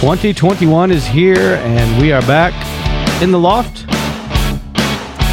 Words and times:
2021 0.00 0.90
is 0.90 1.06
here, 1.06 1.56
and 1.56 2.00
we 2.00 2.10
are 2.10 2.22
back 2.22 2.54
in 3.22 3.30
the 3.30 3.38
loft 3.38 3.84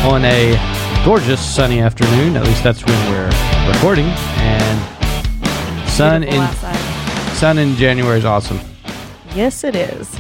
on 0.04 0.26
a 0.26 1.02
gorgeous 1.06 1.40
sunny 1.40 1.80
afternoon. 1.80 2.36
At 2.36 2.44
least 2.44 2.64
that's 2.66 2.84
when 2.86 3.10
we're 3.10 3.28
recording. 3.72 4.08
And 4.08 5.90
sun 5.90 6.20
Beautiful 6.22 6.44
in 6.44 6.50
outside. 6.50 7.36
sun 7.38 7.58
in 7.60 7.76
January 7.78 8.18
is 8.20 8.26
awesome. 8.26 8.60
Yes, 9.34 9.64
it 9.64 9.74
is. 9.74 10.14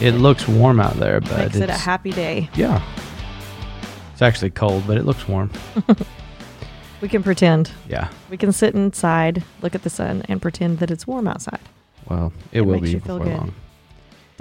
It 0.00 0.14
looks 0.16 0.48
warm 0.48 0.80
out 0.80 0.94
there, 0.94 1.20
but 1.20 1.38
Makes 1.38 1.56
it 1.58 1.70
a 1.70 1.74
happy 1.74 2.10
day. 2.10 2.50
yeah. 2.56 2.82
It's 4.12 4.22
actually 4.22 4.50
cold, 4.50 4.82
but 4.88 4.96
it 4.98 5.04
looks 5.04 5.28
warm. 5.28 5.50
We 7.00 7.08
can 7.08 7.24
pretend. 7.24 7.72
Yeah. 7.88 8.10
We 8.30 8.36
can 8.36 8.52
sit 8.52 8.76
inside, 8.76 9.42
look 9.60 9.74
at 9.74 9.82
the 9.82 9.90
sun, 9.90 10.22
and 10.28 10.40
pretend 10.40 10.78
that 10.78 10.88
it's 10.88 11.04
warm 11.04 11.26
outside. 11.26 11.58
Well, 12.08 12.32
it, 12.52 12.58
It 12.58 12.60
will 12.60 12.78
be 12.78 12.94
before 12.94 13.18
long. 13.18 13.54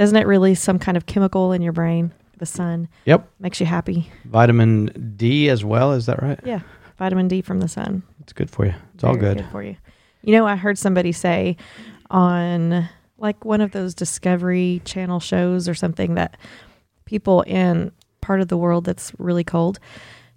Doesn't 0.02 0.18
it 0.18 0.26
release 0.26 0.60
some 0.60 0.80
kind 0.80 0.98
of 0.98 1.06
chemical 1.06 1.52
in 1.52 1.62
your 1.62 1.74
brain? 1.74 2.12
The 2.40 2.48
sun 2.48 2.88
Yep. 3.06 3.30
makes 3.40 3.60
you 3.60 3.68
happy. 3.68 4.10
Vitamin 4.26 5.14
D 5.16 5.48
as 5.48 5.64
well. 5.64 5.92
Is 5.92 6.08
that 6.08 6.24
right? 6.24 6.40
Yeah, 6.44 6.62
vitamin 6.98 7.28
D 7.28 7.44
from 7.44 7.60
the 7.60 7.68
sun. 7.68 8.02
It's 8.20 8.34
good 8.34 8.50
for 8.50 8.66
you. 8.66 8.74
It's 8.96 9.04
all 9.04 9.16
Very 9.16 9.36
good. 9.36 9.46
for 9.52 9.62
you. 9.62 9.76
You 10.24 10.32
know, 10.36 10.48
I 10.48 10.56
heard 10.56 10.80
somebody 10.80 11.12
say 11.12 11.56
on 12.10 12.90
like 13.20 13.46
one 13.46 13.62
of 13.62 13.74
those 13.74 13.94
Discovery 13.94 14.82
Channel 14.86 15.20
shows 15.20 15.70
or 15.70 15.76
something 15.76 16.16
that 16.16 16.36
people 17.06 17.42
in 17.44 17.92
part 18.22 18.42
of 18.42 18.48
the 18.48 18.58
world 18.58 18.86
that's 18.86 19.12
really 19.20 19.44
cold, 19.44 19.78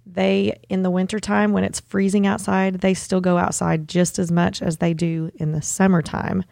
they 0.05 0.55
in 0.69 0.83
the 0.83 0.91
wintertime 0.91 1.53
when 1.53 1.63
it's 1.63 1.79
freezing 1.79 2.27
outside, 2.27 2.81
they 2.81 2.93
still 2.93 3.19
go 3.19 3.39
outside 3.39 3.87
just 3.87 4.19
as 4.19 4.31
much 4.31 4.61
as 4.61 4.77
they 4.77 4.93
do 4.93 5.31
in 5.37 5.53
the 5.53 5.61
summertime, 5.63 6.43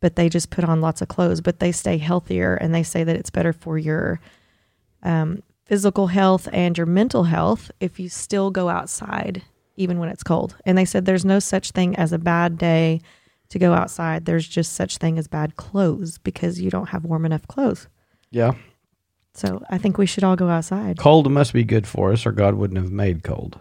but 0.00 0.16
they 0.16 0.28
just 0.28 0.50
put 0.50 0.64
on 0.64 0.80
lots 0.80 1.02
of 1.02 1.08
clothes, 1.08 1.40
but 1.40 1.60
they 1.60 1.72
stay 1.72 1.98
healthier 1.98 2.54
and 2.54 2.74
they 2.74 2.82
say 2.82 3.04
that 3.04 3.16
it's 3.16 3.30
better 3.30 3.52
for 3.52 3.78
your 3.78 4.20
um, 5.02 5.42
physical 5.64 6.08
health 6.08 6.48
and 6.52 6.76
your 6.76 6.86
mental 6.86 7.24
health 7.24 7.70
if 7.80 7.98
you 7.98 8.08
still 8.08 8.50
go 8.50 8.68
outside 8.68 9.42
even 9.76 9.98
when 9.98 10.08
it's 10.08 10.22
cold. 10.22 10.56
And 10.64 10.76
they 10.76 10.84
said 10.84 11.04
there's 11.04 11.24
no 11.24 11.38
such 11.38 11.70
thing 11.72 11.96
as 11.96 12.12
a 12.12 12.18
bad 12.18 12.58
day 12.58 13.00
to 13.50 13.58
go 13.58 13.74
outside. 13.74 14.24
There's 14.24 14.48
just 14.48 14.72
such 14.72 14.98
thing 14.98 15.18
as 15.18 15.28
bad 15.28 15.56
clothes 15.56 16.18
because 16.18 16.60
you 16.60 16.70
don't 16.70 16.88
have 16.88 17.04
warm 17.04 17.24
enough 17.26 17.46
clothes. 17.46 17.88
Yeah. 18.30 18.52
So 19.34 19.62
I 19.68 19.78
think 19.78 19.98
we 19.98 20.06
should 20.06 20.24
all 20.24 20.36
go 20.36 20.48
outside. 20.48 20.98
Cold 20.98 21.30
must 21.30 21.52
be 21.52 21.62
good 21.62 21.86
for 21.86 22.10
us, 22.12 22.24
or 22.24 22.32
God 22.32 22.54
wouldn't 22.54 22.80
have 22.80 22.90
made 22.90 23.22
cold. 23.22 23.60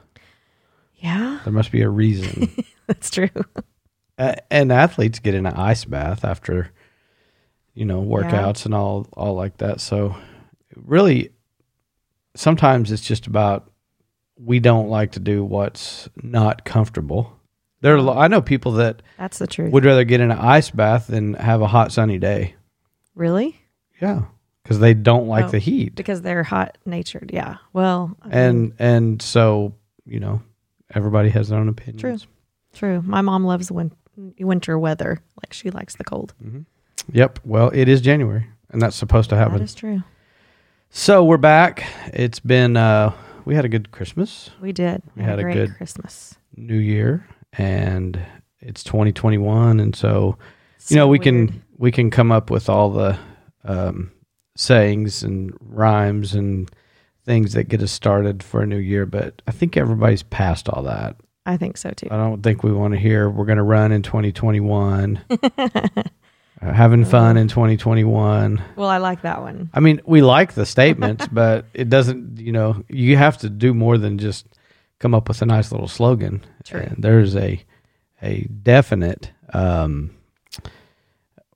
Yeah, 0.95 1.39
There 1.43 1.53
must 1.53 1.71
be 1.71 1.81
a 1.81 1.89
reason. 1.89 2.49
that's 2.87 3.11
true. 3.11 3.29
And 4.17 4.71
athletes 4.71 5.19
get 5.19 5.33
in 5.35 5.45
an 5.45 5.53
ice 5.55 5.85
bath 5.85 6.23
after, 6.25 6.71
you 7.73 7.85
know, 7.85 8.01
workouts 8.01 8.65
and 8.65 8.73
all 8.73 9.07
all 9.13 9.33
like 9.35 9.57
that. 9.57 9.81
So, 9.81 10.15
really, 10.75 11.31
sometimes 12.35 12.91
it's 12.91 13.03
just 13.05 13.27
about 13.27 13.71
we 14.37 14.59
don't 14.59 14.89
like 14.89 15.13
to 15.13 15.19
do 15.19 15.43
what's 15.43 16.09
not 16.21 16.65
comfortable. 16.65 17.31
There, 17.81 17.97
are, 17.97 18.17
I 18.17 18.27
know 18.27 18.41
people 18.41 18.73
that 18.73 19.01
That's 19.17 19.37
the 19.37 19.47
truth. 19.47 19.71
would 19.71 19.85
rather 19.85 20.03
get 20.03 20.19
in 20.19 20.31
an 20.31 20.37
ice 20.37 20.71
bath 20.71 21.07
than 21.07 21.35
have 21.35 21.61
a 21.61 21.67
hot 21.67 21.91
sunny 21.91 22.17
day. 22.17 22.55
really? 23.13 23.59
Yeah, 24.01 24.23
because 24.61 24.79
they 24.79 24.93
don't 24.93 25.27
like 25.27 25.45
Oh. 25.45 25.49
the 25.49 25.59
heat. 25.59 25.95
Because 25.95 26.21
they're 26.21 26.43
hot 26.43 26.77
natured. 26.85 27.31
Yeah. 27.33 27.57
Well, 27.71 28.17
I 28.21 28.25
mean, 28.27 28.33
and 28.37 28.73
and 28.79 29.21
so 29.21 29.73
you 30.05 30.19
know 30.19 30.41
everybody 30.93 31.29
has 31.29 31.47
their 31.49 31.57
own 31.59 31.69
opinions 31.69 32.01
True. 32.01 32.17
true. 32.73 33.01
My 33.05 33.21
mom 33.21 33.45
loves 33.45 33.71
win- 33.71 33.93
winter 34.39 34.77
weather. 34.79 35.19
Like 35.43 35.53
she 35.53 35.69
likes 35.69 35.95
the 35.95 36.03
cold. 36.03 36.33
yep 37.11 37.39
well 37.43 37.69
it 37.73 37.87
is 37.87 38.01
january 38.01 38.47
and 38.71 38.81
that's 38.81 38.95
supposed 38.95 39.29
to 39.29 39.35
happen 39.35 39.61
is 39.61 39.75
true. 39.75 40.01
so 40.89 41.23
we're 41.23 41.37
back 41.37 41.85
it's 42.13 42.39
been 42.39 42.75
uh 42.77 43.13
we 43.45 43.53
had 43.53 43.63
a 43.65 43.69
good 43.69 43.91
christmas 43.91 44.49
We 44.59 44.71
did. 44.71 45.03
We 45.15 45.21
had 45.23 45.37
a 45.39 45.43
great 45.43 45.53
good- 45.53 45.75
Christmas. 45.77 46.35
new 46.55 46.77
year 46.77 47.27
and 47.53 48.19
it's 48.59 48.83
2021 48.83 49.79
and 49.79 49.95
so 49.95 50.37
you 50.87 50.95
know 50.95 51.07
we 51.07 51.19
weird. 51.19 51.23
can 51.49 51.63
we 51.77 51.91
can 51.91 52.09
come 52.09 52.31
up 52.31 52.49
with 52.49 52.69
all 52.69 52.89
the 52.89 53.17
um 53.65 54.11
sayings 54.57 55.21
and 55.23 55.53
rhymes 55.59 56.33
and 56.33 56.71
things 57.25 57.53
that 57.53 57.65
get 57.65 57.81
us 57.83 57.91
started 57.91 58.41
for 58.41 58.61
a 58.61 58.67
new 58.67 58.77
year 58.77 59.05
but 59.05 59.41
i 59.47 59.51
think 59.51 59.75
everybody's 59.77 60.23
past 60.23 60.69
all 60.69 60.81
that 60.83 61.15
I 61.45 61.57
think 61.57 61.77
so 61.77 61.91
too. 61.91 62.07
I 62.09 62.17
don't 62.17 62.41
think 62.41 62.63
we 62.63 62.71
want 62.71 62.93
to 62.93 62.99
hear 62.99 63.29
we're 63.29 63.45
going 63.45 63.57
to 63.57 63.63
run 63.63 63.91
in 63.91 64.01
2021. 64.01 65.19
uh, 65.57 65.77
having 66.61 67.05
fun 67.05 67.37
in 67.37 67.47
2021. 67.47 68.61
Well, 68.75 68.89
I 68.89 68.97
like 68.97 69.21
that 69.21 69.41
one. 69.41 69.69
I 69.73 69.79
mean, 69.79 70.01
we 70.05 70.21
like 70.21 70.53
the 70.53 70.65
statements, 70.65 71.27
but 71.31 71.65
it 71.73 71.89
doesn't, 71.89 72.39
you 72.39 72.51
know, 72.51 72.83
you 72.89 73.17
have 73.17 73.37
to 73.39 73.49
do 73.49 73.73
more 73.73 73.97
than 73.97 74.17
just 74.17 74.47
come 74.99 75.13
up 75.13 75.27
with 75.27 75.41
a 75.41 75.45
nice 75.45 75.71
little 75.71 75.87
slogan. 75.87 76.43
True. 76.63 76.81
And 76.81 76.97
there's 77.03 77.35
a 77.35 77.63
a 78.21 78.41
definite 78.63 79.29
um 79.53 80.15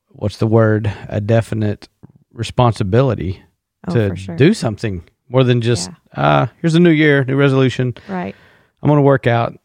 what's 0.10 0.38
the 0.38 0.48
word? 0.48 0.92
A 1.08 1.22
definite 1.22 1.88
responsibility 2.34 3.42
Oh, 3.88 3.94
to 3.94 4.16
sure. 4.18 4.36
do 4.36 4.54
something 4.54 5.04
more 5.30 5.46
than 5.46 5.62
just 5.62 5.90
Yeah. 5.90 6.22
uh 6.22 6.48
here's 6.62 6.76
a 6.76 6.80
new 6.82 6.90
year, 6.92 7.24
new 7.24 7.38
resolution. 7.38 7.94
right. 8.10 8.36
I'm 8.84 8.88
going 8.88 8.98
to 8.98 9.02
work 9.04 9.26
out 9.28 9.58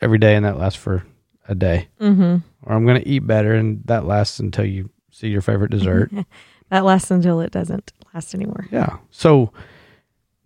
every 0.00 0.18
day 0.18 0.34
and 0.34 0.44
that 0.44 0.58
lasts 0.58 0.78
for 0.78 1.04
a 1.48 1.54
day. 1.54 1.88
Mm-hmm. 2.00 2.36
Or 2.62 2.74
I'm 2.74 2.84
going 2.84 3.00
to 3.02 3.08
eat 3.08 3.26
better 3.26 3.54
and 3.54 3.82
that 3.86 4.04
lasts 4.04 4.38
until 4.38 4.64
you 4.64 4.90
see 5.10 5.28
your 5.28 5.42
favorite 5.42 5.70
dessert. 5.70 6.10
That 6.70 6.84
lasts 6.84 7.10
until 7.10 7.40
it 7.40 7.50
doesn't 7.50 7.92
last 8.14 8.32
anymore. 8.32 8.68
yeah. 8.70 8.98
So, 9.10 9.52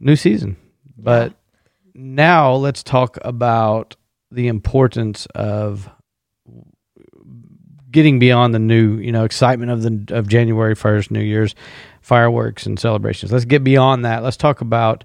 new 0.00 0.16
season. 0.16 0.56
But 0.96 1.34
now 1.94 2.54
let's 2.54 2.82
talk 2.82 3.18
about 3.22 3.94
the 4.30 4.48
importance 4.48 5.26
of 5.34 5.88
getting 7.90 8.18
beyond 8.18 8.54
the 8.54 8.58
new, 8.58 8.96
you 8.96 9.12
know, 9.12 9.24
excitement 9.24 9.70
of 9.70 9.82
the 9.82 10.16
of 10.16 10.26
January 10.26 10.74
1st, 10.74 11.10
New 11.10 11.20
Year's 11.20 11.54
fireworks 12.00 12.64
and 12.64 12.80
celebrations. 12.80 13.30
Let's 13.30 13.44
get 13.44 13.62
beyond 13.62 14.04
that. 14.04 14.22
Let's 14.22 14.36
talk 14.36 14.62
about 14.62 15.04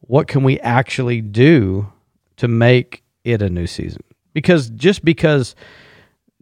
what 0.00 0.28
can 0.28 0.44
we 0.44 0.60
actually 0.60 1.20
do 1.20 1.92
to 2.36 2.48
make 2.48 3.02
it 3.24 3.42
a 3.42 3.48
new 3.50 3.66
season. 3.66 4.02
Because 4.34 4.70
just 4.70 5.04
because 5.04 5.54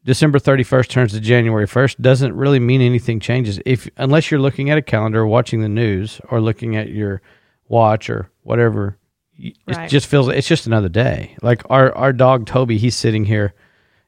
December 0.04 0.38
31st 0.38 0.88
turns 0.88 1.12
to 1.12 1.20
January 1.20 1.66
1st 1.66 2.00
doesn't 2.00 2.34
really 2.34 2.58
mean 2.60 2.80
anything 2.80 3.20
changes 3.20 3.60
if 3.66 3.88
unless 3.96 4.30
you're 4.30 4.40
looking 4.40 4.70
at 4.70 4.78
a 4.78 4.82
calendar, 4.82 5.26
watching 5.26 5.60
the 5.60 5.68
news 5.68 6.20
or 6.30 6.40
looking 6.40 6.76
at 6.76 6.88
your 6.90 7.20
watch 7.68 8.08
or 8.08 8.30
whatever. 8.42 8.96
y- 9.38 9.52
It 9.66 9.76
Right. 9.76 9.90
just 9.90 10.06
feels 10.06 10.28
it's 10.28 10.48
just 10.48 10.66
another 10.66 10.88
day. 10.88 11.36
Like 11.42 11.62
our 11.70 11.94
our 11.96 12.12
dog 12.12 12.46
Toby, 12.46 12.78
he's 12.78 12.96
sitting 12.96 13.24
here 13.26 13.52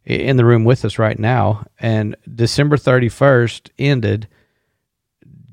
in 0.04 0.36
the 0.36 0.44
room 0.44 0.64
with 0.64 0.84
us 0.84 0.98
right 0.98 1.18
now 1.18 1.64
and 1.78 2.16
December 2.34 2.76
31st 2.76 3.70
ended 3.78 4.26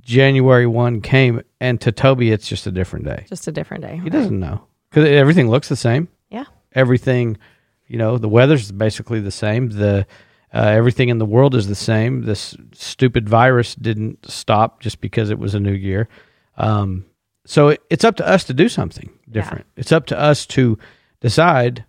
January 0.01 0.65
1 0.65 1.01
came 1.01 1.41
and 1.59 1.79
to 1.81 1.91
Toby 1.91 2.31
it's 2.31 2.47
just 2.47 2.65
a 2.65 2.71
different 2.71 3.05
day. 3.05 3.25
Just 3.29 3.47
a 3.47 3.51
different 3.51 3.83
day. 3.83 3.99
He 4.03 4.09
doesn't 4.09 4.39
know 4.39 4.63
cuz 4.91 5.03
everything 5.05 5.49
looks 5.49 5.69
the 5.69 5.75
same. 5.75 6.07
Everything 6.73 7.37
you 7.87 7.97
know 7.97 8.17
the 8.17 8.29
weather's 8.29 8.71
basically 8.71 9.19
the 9.19 9.31
same. 9.31 9.69
The 9.69 10.05
uh, 10.53 10.59
everything 10.59 11.09
in 11.09 11.19
the 11.19 11.25
world 11.25 11.55
is 11.55 11.67
the 11.67 11.75
same. 11.75 12.23
This 12.23 12.55
stupid 12.73 13.29
virus 13.29 13.75
didn't 13.75 14.29
stop 14.29 14.79
just 14.79 15.01
because 15.01 15.29
it 15.29 15.39
was 15.39 15.53
a 15.53 15.59
new 15.59 15.73
year. 15.73 16.07
Um, 16.57 17.05
so 17.45 17.69
it, 17.69 17.81
it's 17.89 18.03
up 18.03 18.15
to 18.17 18.27
us 18.27 18.43
to 18.45 18.53
do 18.53 18.69
something 18.69 19.11
different. 19.29 19.65
It's 19.75 19.91
up 19.91 20.05
to 20.07 20.19
us 20.19 20.45
to 20.47 20.77
decide 21.19 21.85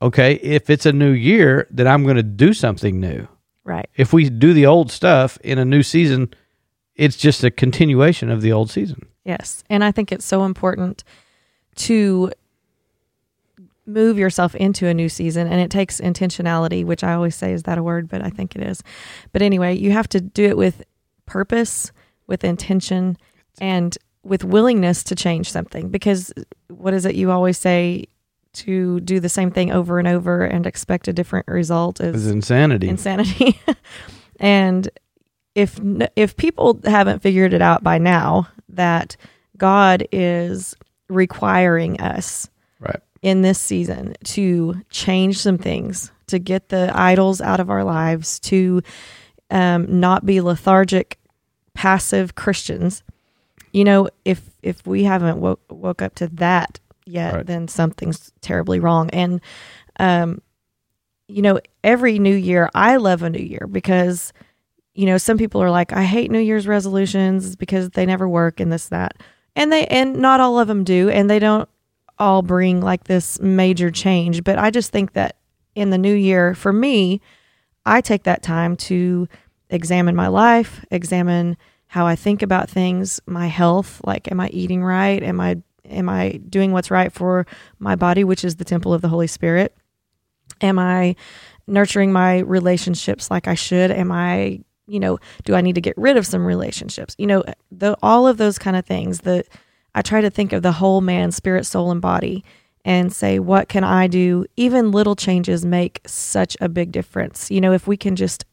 okay 0.00 0.34
if 0.34 0.70
it's 0.70 0.86
a 0.86 0.92
new 0.92 1.10
year 1.10 1.66
then 1.70 1.88
i'm 1.88 2.04
going 2.04 2.16
to 2.16 2.22
do 2.22 2.52
something 2.52 3.00
new. 3.00 3.26
Right. 3.64 3.88
if 3.96 4.12
we 4.12 4.30
do 4.30 4.54
the 4.54 4.64
old 4.64 4.90
stuff 4.90 5.38
in 5.42 5.58
a 5.58 5.64
new 5.64 5.82
season 5.82 6.32
it's 6.98 7.16
just 7.16 7.44
a 7.44 7.50
continuation 7.50 8.28
of 8.28 8.42
the 8.42 8.52
old 8.52 8.70
season. 8.70 9.06
Yes. 9.24 9.62
And 9.70 9.84
I 9.84 9.92
think 9.92 10.12
it's 10.12 10.24
so 10.24 10.44
important 10.44 11.04
to 11.76 12.32
move 13.86 14.18
yourself 14.18 14.54
into 14.54 14.86
a 14.86 14.94
new 14.94 15.08
season 15.08 15.46
and 15.46 15.60
it 15.60 15.70
takes 15.70 16.00
intentionality, 16.00 16.84
which 16.84 17.02
I 17.02 17.14
always 17.14 17.34
say 17.34 17.52
is 17.52 17.62
that 17.64 17.78
a 17.78 17.82
word, 17.82 18.08
but 18.08 18.22
I 18.22 18.30
think 18.30 18.54
it 18.54 18.62
is. 18.62 18.82
But 19.32 19.42
anyway, 19.42 19.76
you 19.76 19.92
have 19.92 20.08
to 20.10 20.20
do 20.20 20.44
it 20.44 20.56
with 20.56 20.82
purpose, 21.26 21.90
with 22.26 22.44
intention, 22.44 23.16
and 23.60 23.96
with 24.22 24.44
willingness 24.44 25.02
to 25.04 25.14
change 25.14 25.50
something 25.50 25.88
because 25.88 26.32
what 26.68 26.92
is 26.92 27.06
it 27.06 27.14
you 27.14 27.30
always 27.30 27.56
say 27.58 28.04
to 28.52 29.00
do 29.00 29.20
the 29.20 29.28
same 29.28 29.50
thing 29.50 29.70
over 29.72 29.98
and 29.98 30.08
over 30.08 30.44
and 30.44 30.66
expect 30.66 31.08
a 31.08 31.12
different 31.12 31.46
result 31.48 32.00
is 32.00 32.26
insanity 32.26 32.88
insanity. 32.88 33.60
and 34.40 34.90
if 35.54 35.78
if 36.16 36.36
people 36.36 36.80
haven't 36.84 37.22
figured 37.22 37.52
it 37.52 37.62
out 37.62 37.82
by 37.82 37.98
now 37.98 38.48
that 38.68 39.16
God 39.56 40.06
is 40.12 40.74
requiring 41.08 42.00
us 42.00 42.48
right 42.80 43.00
in 43.22 43.42
this 43.42 43.58
season 43.60 44.14
to 44.24 44.80
change 44.90 45.38
some 45.38 45.58
things, 45.58 46.12
to 46.28 46.38
get 46.38 46.68
the 46.68 46.90
idols 46.94 47.40
out 47.40 47.60
of 47.60 47.70
our 47.70 47.84
lives, 47.84 48.38
to 48.40 48.82
um, 49.50 50.00
not 50.00 50.24
be 50.26 50.40
lethargic, 50.40 51.18
passive 51.74 52.34
Christians, 52.34 53.02
you 53.72 53.84
know, 53.84 54.08
if 54.24 54.42
if 54.62 54.86
we 54.86 55.04
haven't 55.04 55.38
woke 55.40 55.60
woke 55.70 56.02
up 56.02 56.14
to 56.16 56.28
that 56.28 56.80
yet, 57.06 57.34
Right. 57.34 57.46
then 57.46 57.68
something's 57.68 58.32
terribly 58.40 58.80
wrong. 58.80 59.10
And 59.10 59.40
um, 60.00 60.40
you 61.28 61.42
know, 61.42 61.60
every 61.84 62.18
new 62.18 62.34
year, 62.34 62.70
I 62.74 62.96
love 62.96 63.22
a 63.22 63.30
new 63.30 63.42
year 63.42 63.66
because 63.70 64.32
you 64.94 65.06
know 65.06 65.18
some 65.18 65.38
people 65.38 65.62
are 65.62 65.70
like, 65.70 65.92
I 65.92 66.04
hate 66.04 66.30
New 66.30 66.40
Year's 66.40 66.66
resolutions 66.66 67.56
because 67.56 67.90
they 67.90 68.06
never 68.06 68.28
work 68.28 68.60
and 68.60 68.72
this 68.72 68.88
that, 68.88 69.16
and 69.54 69.70
they 69.72 69.86
and 69.86 70.16
not 70.16 70.40
all 70.40 70.58
of 70.58 70.68
them 70.68 70.84
do, 70.84 71.08
and 71.10 71.28
they 71.28 71.38
don't 71.38 71.68
all 72.18 72.42
bring 72.42 72.80
like 72.80 73.04
this 73.04 73.40
major 73.40 73.90
change. 73.90 74.44
But 74.44 74.58
I 74.58 74.70
just 74.70 74.92
think 74.92 75.12
that 75.12 75.36
in 75.74 75.90
the 75.90 75.98
new 75.98 76.14
year, 76.14 76.54
for 76.54 76.72
me, 76.72 77.20
I 77.86 78.00
take 78.00 78.24
that 78.24 78.42
time 78.42 78.76
to 78.76 79.28
examine 79.70 80.16
my 80.16 80.28
life, 80.28 80.84
examine 80.90 81.56
how 81.86 82.06
I 82.06 82.16
think 82.16 82.42
about 82.42 82.68
things, 82.68 83.20
my 83.26 83.46
health, 83.46 84.00
like 84.04 84.30
am 84.30 84.40
I 84.40 84.48
eating 84.48 84.84
right? 84.84 85.22
Am 85.22 85.40
I 85.40 85.62
am 85.88 86.08
I 86.08 86.32
doing 86.48 86.72
what's 86.72 86.90
right 86.90 87.12
for 87.12 87.46
my 87.78 87.96
body, 87.96 88.24
which 88.24 88.44
is 88.44 88.56
the 88.56 88.64
temple 88.64 88.92
of 88.92 89.00
the 89.00 89.08
Holy 89.08 89.26
Spirit? 89.26 89.74
Am 90.60 90.78
I 90.78 91.16
nurturing 91.66 92.12
my 92.12 92.40
relationships 92.40 93.30
like 93.30 93.48
I 93.48 93.54
should? 93.54 93.90
Am 93.90 94.12
I, 94.12 94.60
you 94.86 95.00
know, 95.00 95.18
do 95.44 95.54
I 95.54 95.60
need 95.60 95.76
to 95.76 95.80
get 95.80 95.96
rid 95.96 96.16
of 96.16 96.26
some 96.26 96.44
relationships? 96.44 97.14
You 97.18 97.26
know, 97.26 97.44
the 97.70 97.96
all 98.02 98.26
of 98.26 98.36
those 98.36 98.58
kind 98.58 98.76
of 98.76 98.84
things. 98.84 99.20
The 99.20 99.44
I 99.98 100.02
try 100.02 100.20
to 100.20 100.30
think 100.30 100.52
of 100.52 100.62
the 100.62 100.70
whole 100.70 101.00
man, 101.00 101.32
spirit, 101.32 101.66
soul, 101.66 101.90
and 101.90 102.00
body 102.00 102.44
and 102.84 103.12
say, 103.12 103.40
what 103.40 103.68
can 103.68 103.82
I 103.82 104.06
do? 104.06 104.46
Even 104.56 104.92
little 104.92 105.16
changes 105.16 105.66
make 105.66 106.00
such 106.06 106.56
a 106.60 106.68
big 106.68 106.92
difference. 106.92 107.50
You 107.50 107.60
know, 107.60 107.72
if 107.72 107.88
we 107.88 107.96
can 107.96 108.14
just 108.14 108.44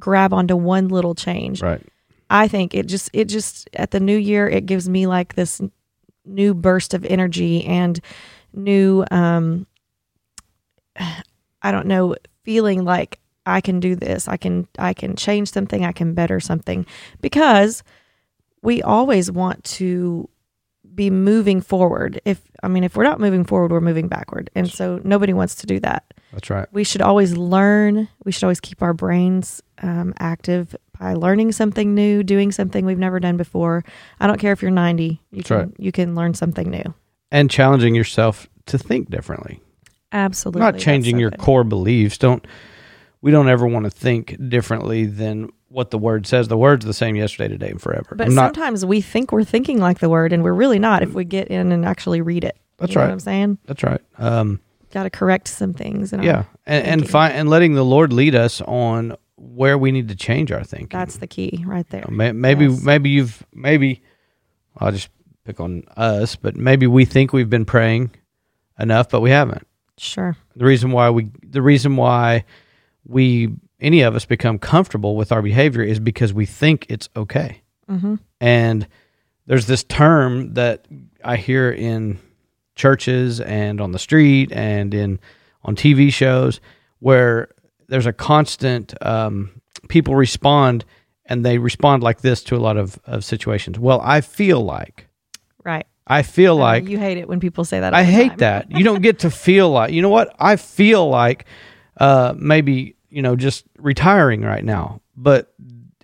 grab 0.00 0.32
onto 0.32 0.56
one 0.56 0.88
little 0.88 1.14
change, 1.14 1.60
Right. 1.60 1.82
I 2.30 2.48
think 2.48 2.74
it 2.74 2.86
just, 2.86 3.10
it 3.12 3.26
just, 3.26 3.68
at 3.74 3.90
the 3.90 4.00
new 4.00 4.16
year, 4.16 4.48
it 4.48 4.64
gives 4.64 4.88
me 4.88 5.06
like 5.06 5.34
this 5.34 5.60
new 6.24 6.54
burst 6.54 6.94
of 6.94 7.04
energy 7.04 7.62
and 7.66 8.00
new, 8.54 9.04
um, 9.10 9.66
I 11.60 11.72
don't 11.72 11.88
know, 11.88 12.16
feeling 12.42 12.84
like 12.84 13.20
I 13.44 13.60
can 13.60 13.80
do 13.80 13.96
this. 13.96 14.28
I 14.28 14.38
can, 14.38 14.66
I 14.78 14.94
can 14.94 15.14
change 15.14 15.52
something. 15.52 15.84
I 15.84 15.92
can 15.92 16.14
better 16.14 16.40
something 16.40 16.86
because 17.20 17.82
we 18.62 18.82
always 18.82 19.30
want 19.30 19.62
to 19.64 20.30
be 20.96 21.10
moving 21.10 21.60
forward. 21.60 22.20
If 22.24 22.40
I 22.62 22.68
mean, 22.68 22.82
if 22.82 22.96
we're 22.96 23.04
not 23.04 23.20
moving 23.20 23.44
forward, 23.44 23.70
we're 23.70 23.80
moving 23.80 24.08
backward, 24.08 24.50
and 24.54 24.68
so 24.68 25.00
nobody 25.04 25.32
wants 25.32 25.54
to 25.56 25.66
do 25.66 25.78
that. 25.80 26.12
That's 26.32 26.50
right. 26.50 26.66
We 26.72 26.82
should 26.84 27.02
always 27.02 27.36
learn. 27.36 28.08
We 28.24 28.32
should 28.32 28.44
always 28.44 28.60
keep 28.60 28.82
our 28.82 28.92
brains 28.94 29.62
um, 29.82 30.14
active 30.18 30.74
by 30.98 31.14
learning 31.14 31.52
something 31.52 31.94
new, 31.94 32.22
doing 32.22 32.50
something 32.50 32.84
we've 32.84 32.98
never 32.98 33.20
done 33.20 33.36
before. 33.36 33.84
I 34.18 34.26
don't 34.26 34.38
care 34.40 34.52
if 34.52 34.62
you're 34.62 34.70
90. 34.70 35.04
You 35.04 35.20
That's 35.38 35.48
can 35.48 35.56
right. 35.58 35.68
you 35.78 35.92
can 35.92 36.14
learn 36.14 36.34
something 36.34 36.70
new. 36.70 36.94
And 37.30 37.50
challenging 37.50 37.94
yourself 37.94 38.48
to 38.66 38.78
think 38.78 39.10
differently. 39.10 39.60
Absolutely, 40.12 40.60
Not 40.60 40.78
changing 40.78 41.16
so 41.16 41.20
your 41.20 41.30
good. 41.30 41.40
core 41.40 41.64
beliefs. 41.64 42.18
Don't 42.18 42.46
we 43.20 43.30
don't 43.30 43.48
ever 43.48 43.66
want 43.66 43.84
to 43.84 43.90
think 43.90 44.36
differently 44.48 45.04
than 45.06 45.50
what 45.68 45.90
the 45.90 45.98
word 45.98 46.26
says. 46.26 46.48
The 46.48 46.56
word's 46.56 46.84
the 46.86 46.94
same 46.94 47.16
yesterday, 47.16 47.48
today, 47.48 47.70
and 47.70 47.80
forever. 47.80 48.14
But 48.14 48.28
I'm 48.28 48.34
not 48.34 48.54
sometimes 48.54 48.84
we 48.86 49.00
think 49.00 49.32
we're 49.32 49.44
thinking 49.44 49.78
like 49.80 49.98
the 49.98 50.08
word, 50.08 50.32
and 50.32 50.42
we're 50.42 50.52
really 50.52 50.78
not. 50.78 51.02
If 51.02 51.12
we 51.14 51.24
get 51.24 51.48
in 51.48 51.72
and 51.72 51.84
actually 51.84 52.20
read 52.20 52.44
it, 52.44 52.56
That's 52.78 52.90
You 52.90 52.96
know 52.96 53.00
right. 53.02 53.06
What 53.08 53.12
I'm 53.12 53.20
saying, 53.20 53.58
that's 53.66 53.82
right. 53.82 54.00
Um 54.18 54.60
got 54.92 55.02
to 55.02 55.10
correct 55.10 55.48
some 55.48 55.74
things. 55.74 56.12
And 56.12 56.22
yeah. 56.24 56.44
And 56.64 56.86
and 56.86 57.08
fi- 57.10 57.30
and 57.30 57.48
letting 57.50 57.74
the 57.74 57.84
Lord 57.84 58.12
lead 58.12 58.34
us 58.34 58.60
on 58.62 59.16
where 59.36 59.76
we 59.76 59.92
need 59.92 60.08
to 60.08 60.14
change 60.14 60.50
our 60.52 60.64
thinking. 60.64 60.88
that's 60.98 61.18
the 61.18 61.26
key 61.26 61.62
right 61.66 61.86
there. 61.90 62.06
May- 62.08 62.32
Maybe 62.32 62.66
Yes. 62.66 62.82
maybe 62.82 63.10
you've 63.10 63.44
maybe 63.52 64.02
I'll 64.78 64.92
just 64.92 65.08
pick 65.44 65.60
on 65.60 65.82
us, 65.96 66.36
but 66.36 66.56
maybe 66.56 66.86
we 66.86 67.04
think 67.04 67.32
we've 67.32 67.50
been 67.50 67.64
praying 67.66 68.10
enough, 68.78 69.08
but 69.10 69.20
we 69.20 69.30
haven't. 69.30 69.66
Sure. 69.98 70.36
The 70.54 70.64
reason 70.64 70.90
why 70.92 71.10
we 71.10 71.30
the 71.42 71.60
reason 71.62 71.96
why 71.96 72.44
we 73.06 73.50
any 73.80 74.00
of 74.00 74.14
us 74.14 74.24
become 74.24 74.58
comfortable 74.58 75.16
with 75.16 75.32
our 75.32 75.42
behavior 75.42 75.82
is 75.82 75.98
because 76.00 76.32
we 76.32 76.46
think 76.46 76.86
it's 76.88 77.08
okay. 77.16 77.62
Mm-hmm. 77.90 78.16
And 78.40 78.86
there's 79.46 79.66
this 79.66 79.84
term 79.84 80.54
that 80.54 80.86
I 81.24 81.36
hear 81.36 81.70
in 81.70 82.18
churches 82.74 83.40
and 83.40 83.80
on 83.80 83.92
the 83.92 83.98
street 83.98 84.52
and 84.52 84.92
in 84.94 85.18
on 85.62 85.76
TV 85.76 86.12
shows 86.12 86.60
where 87.00 87.48
there's 87.88 88.06
a 88.06 88.12
constant 88.12 88.94
um, 89.04 89.60
people 89.88 90.14
respond 90.14 90.84
and 91.24 91.44
they 91.44 91.58
respond 91.58 92.02
like 92.02 92.20
this 92.20 92.42
to 92.44 92.56
a 92.56 92.58
lot 92.58 92.76
of, 92.76 92.98
of 93.04 93.24
situations. 93.24 93.78
Well, 93.78 94.00
I 94.02 94.20
feel 94.20 94.60
like 94.64 95.08
Right. 95.64 95.86
I 96.06 96.22
feel 96.22 96.54
Uh, 96.54 96.60
like 96.60 96.88
you 96.88 96.98
hate 96.98 97.18
it 97.18 97.28
when 97.28 97.40
people 97.40 97.64
say 97.64 97.80
that. 97.80 97.92
I 97.92 98.04
hate 98.04 98.38
that. 98.38 98.70
You 98.70 98.84
don't 98.84 99.02
get 99.08 99.20
to 99.20 99.30
feel 99.30 99.70
like 99.70 99.92
you 99.92 100.02
know 100.02 100.08
what? 100.08 100.34
I 100.38 100.56
feel 100.56 101.08
like 101.08 101.46
uh, 101.98 102.34
maybe 102.36 102.95
you 103.16 103.22
know 103.22 103.34
just 103.34 103.64
retiring 103.78 104.42
right 104.42 104.64
now, 104.64 105.00
but 105.16 105.52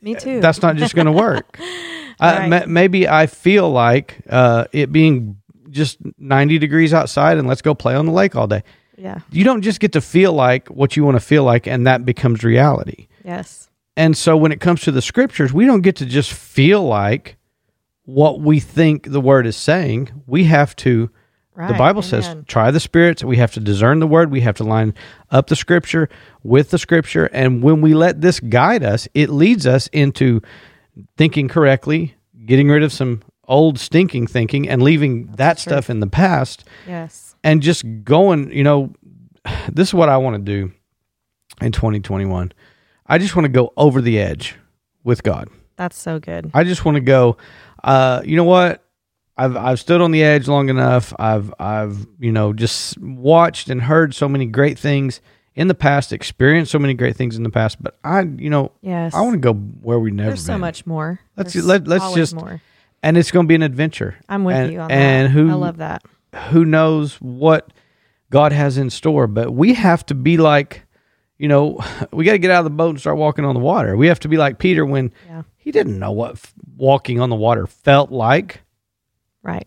Me 0.01 0.15
too. 0.15 0.41
that's 0.41 0.63
not 0.63 0.77
just 0.77 0.95
going 0.95 1.07
to 1.07 1.13
work. 1.13 1.59
I, 2.21 2.39
Right. 2.39 2.49
ma- 2.49 2.67
maybe 2.67 3.09
I 3.09 3.27
feel 3.27 3.69
like 3.71 4.23
uh, 4.31 4.65
it 4.73 4.93
being 4.93 5.37
just 5.71 5.99
90 6.19 6.59
degrees 6.59 6.95
outside 6.95 7.37
and 7.39 7.47
let's 7.49 7.63
go 7.63 7.75
play 7.75 7.95
on 7.95 8.07
the 8.07 8.13
lake 8.13 8.37
all 8.37 8.47
day. 8.47 8.63
yeah. 8.97 9.21
You 9.31 9.43
don't 9.45 9.63
just 9.63 9.81
get 9.81 9.93
to 9.93 10.01
feel 10.01 10.33
like 10.33 10.69
what 10.69 10.97
you 10.97 11.05
want 11.05 11.17
to 11.17 11.21
feel 11.21 11.45
like 11.45 11.67
and 11.67 11.87
that 11.87 12.05
becomes 12.05 12.45
reality. 12.45 13.09
Yes. 13.25 13.69
And 13.97 14.17
so 14.17 14.37
when 14.37 14.53
it 14.53 14.61
comes 14.61 14.83
to 14.83 14.93
the 14.93 15.03
scriptures, 15.03 15.53
we 15.53 15.67
don't 15.67 15.81
get 15.83 15.97
to 15.97 16.07
just 16.07 16.33
feel 16.33 16.83
like 16.85 17.37
what 18.05 18.41
we 18.41 18.61
think 18.61 19.11
the 19.11 19.21
word 19.21 19.47
is 19.47 19.57
saying. 19.57 20.11
We 20.27 20.45
have 20.45 20.75
to 20.77 21.11
Right. 21.55 21.69
the 21.69 21.75
Bible 21.75 22.01
says, 22.01 22.35
try 22.47 22.71
the 22.71 22.81
spirits. 22.81 23.23
We 23.23 23.37
have 23.37 23.53
to 23.53 23.61
discern 23.61 23.99
the 24.01 24.07
word. 24.07 24.31
We 24.31 24.41
have 24.41 24.57
to 24.57 24.65
line 24.65 24.95
up 25.31 25.49
the 25.49 25.57
scripture 25.57 26.09
with 26.43 26.71
the 26.71 26.79
scripture. 26.79 27.27
And 27.27 27.63
when 27.63 27.83
we 27.83 27.93
let 27.93 28.23
this 28.23 28.41
guide 28.41 28.83
us, 28.83 29.07
it 29.13 29.29
leads 29.29 29.67
us 29.67 29.87
into 29.89 30.41
thinking 31.19 31.49
correctly, 31.49 32.15
getting 32.47 32.69
rid 32.71 32.83
of 32.83 32.93
some 32.93 33.23
old 33.47 33.79
stinking 33.79 34.27
thinking 34.29 34.67
and 34.69 34.83
leaving 34.83 35.27
that 35.33 35.59
true. 35.59 35.71
stuff 35.71 35.91
in 35.91 36.01
the 36.01 36.07
past 36.07 36.65
Yes. 36.87 37.35
and 37.45 37.61
just 37.61 37.85
going, 38.05 38.51
you 38.51 38.65
know, 38.65 38.95
this 39.71 39.89
is 39.89 39.95
what 39.95 40.09
I 40.09 40.17
want 40.17 40.37
to 40.37 40.43
do 40.43 40.73
in 41.61 41.73
2021. 41.73 42.53
I 43.07 43.19
just 43.19 43.37
want 43.37 43.45
to 43.45 43.51
go 43.51 43.73
over 43.77 44.01
the 44.01 44.19
edge 44.19 44.57
with 45.05 45.23
God. 45.23 45.49
That's 45.77 45.99
so 45.99 46.19
good. 46.19 46.51
I 46.55 46.65
just 46.65 46.85
want 46.85 46.95
to 46.97 47.01
go. 47.03 47.37
Uh, 47.83 48.23
you 48.25 48.37
know 48.37 48.45
what? 48.45 48.85
I've 49.37 49.57
I've 49.57 49.81
stood 49.81 50.01
on 50.01 50.11
the 50.11 50.23
edge 50.23 50.47
long 50.49 50.69
enough. 50.69 51.13
I've 51.19 51.53
I've 51.59 52.07
you 52.19 52.33
know 52.33 52.53
just 52.53 52.99
watched 52.99 53.71
and 53.71 53.83
heard 53.83 54.15
so 54.15 54.29
many 54.29 54.47
great 54.47 54.79
things 54.79 55.21
in 55.55 55.69
the 55.69 55.75
past, 55.75 56.13
experienced 56.13 56.73
so 56.73 56.79
many 56.79 56.95
great 56.95 57.15
things 57.17 57.37
in 57.37 57.43
the 57.43 57.51
past. 57.51 57.83
But 57.83 57.99
I, 58.03 58.23
you 58.23 58.49
know, 58.49 58.73
Yes. 58.81 59.15
I 59.15 59.21
want 59.21 59.35
to 59.35 59.39
go 59.39 59.53
where 59.53 59.99
we 60.01 60.11
never 60.11 60.31
There's 60.31 60.47
so 60.47 60.55
been. 60.55 60.61
much 60.63 60.87
more. 60.87 61.21
Let's- 61.37 61.53
There's 61.53 61.67
let- 61.67 61.87
let's 61.87 62.15
just- 62.15 62.35
more. 62.35 62.63
and 63.03 63.19
it's 63.19 63.31
going 63.31 63.45
to 63.45 63.49
be 63.49 63.55
an 63.55 63.63
adventure. 63.63 64.17
I'm 64.31 64.45
with 64.45 64.57
and, 64.57 64.73
you 64.73 64.81
on 64.81 64.91
and 64.91 65.27
that. 65.27 65.31
who 65.33 65.51
I 65.51 65.55
love 65.55 65.77
that. 65.77 66.03
who 66.51 66.65
knows 66.65 67.17
what 67.17 67.71
God 68.31 68.53
has 68.53 68.79
in 68.79 68.89
store. 68.89 69.27
But 69.27 69.51
we 69.53 69.75
have 69.75 70.07
to 70.07 70.15
be 70.15 70.39
like, 70.39 70.85
you 71.37 71.49
know, 71.49 71.79
we 72.15 72.25
got 72.25 72.33
to 72.33 72.39
get 72.39 72.51
out 72.51 72.61
of 72.61 72.65
the 72.65 72.71
boat 72.71 72.89
and 72.91 73.01
start 73.01 73.19
walking 73.19 73.45
on 73.45 73.55
the 73.55 73.61
water. 73.61 73.95
We 73.95 74.07
have 74.07 74.21
to 74.21 74.29
be 74.29 74.39
like 74.39 74.59
Peter 74.59 74.87
when 74.87 75.13
Yeah. 75.27 75.43
he 75.59 75.71
didn't 75.71 75.99
know 75.99 76.13
what 76.13 76.33
f- 76.33 76.55
walking 76.79 77.21
on 77.21 77.29
the 77.29 77.37
water 77.37 77.67
felt 77.67 78.11
like. 78.11 78.63
Right. 79.43 79.67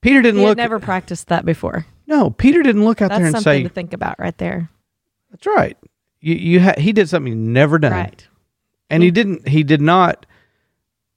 Peter 0.00 0.22
didn't 0.22 0.40
look. 0.40 0.44
He 0.44 0.48
look. 0.50 0.56
never 0.58 0.78
practiced 0.78 1.28
that 1.28 1.44
before. 1.44 1.86
no, 2.06 2.30
Peter 2.30 2.62
didn't 2.62 2.84
look 2.84 3.02
out 3.02 3.08
That's 3.08 3.18
there 3.18 3.26
and 3.26 3.34
something 3.34 3.60
say, 3.60 3.62
to 3.64 3.68
think 3.68 3.92
about 3.92 4.18
right 4.18 4.36
there. 4.38 4.70
"That's 5.30 5.46
right." 5.46 5.76
You, 6.20 6.34
you 6.34 6.60
ha- 6.60 6.74
he 6.78 6.92
did 6.92 7.08
something 7.08 7.32
he'd 7.32 7.38
never 7.38 7.78
done, 7.78 7.92
Right. 7.92 8.26
and 8.90 9.02
he 9.02 9.10
didn't. 9.10 9.48
He 9.48 9.62
did 9.64 9.80
not 9.80 10.26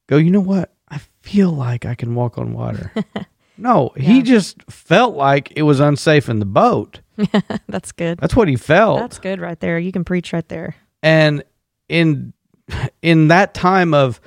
go. 0.08 0.18
You 0.18 0.32
know 0.32 0.40
what? 0.40 0.74
I 0.90 1.00
feel 1.22 1.52
like 1.52 1.86
I 1.86 1.94
can 1.96 2.16
walk 2.16 2.38
on 2.40 2.54
water. 2.54 2.92
no, 3.58 3.92
he 3.96 4.22
just 4.24 4.64
felt 4.72 5.16
like 5.16 5.52
it 5.56 5.64
was 5.64 5.80
unsafe 5.80 6.28
in 6.30 6.40
the 6.40 6.46
boat. 6.46 7.02
That's 7.68 7.92
good. 7.92 8.18
That's 8.20 8.36
what 8.36 8.48
he 8.48 8.56
felt. 8.56 9.00
That's 9.00 9.20
good 9.20 9.40
right 9.40 9.60
there. 9.60 9.78
You 9.78 9.92
can 9.92 10.04
preach 10.04 10.34
right 10.34 10.48
there. 10.50 10.76
and 11.04 11.44
in 11.90 12.34
in 13.04 13.28
that 13.30 13.54
time 13.54 13.94
of 13.94 14.20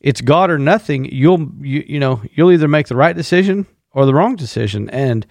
it's 0.00 0.20
God 0.20 0.50
or 0.50 0.58
nothing, 0.58 1.06
you'll 1.06 1.50
you, 1.60 1.84
you 1.86 2.00
know 2.00 2.22
you'll 2.32 2.52
either 2.52 2.68
make 2.68 2.88
the 2.88 2.96
right 2.96 3.16
decision 3.16 3.66
or 3.92 4.06
the 4.06 4.14
wrong 4.14 4.36
decision. 4.36 4.90
And 4.90 5.26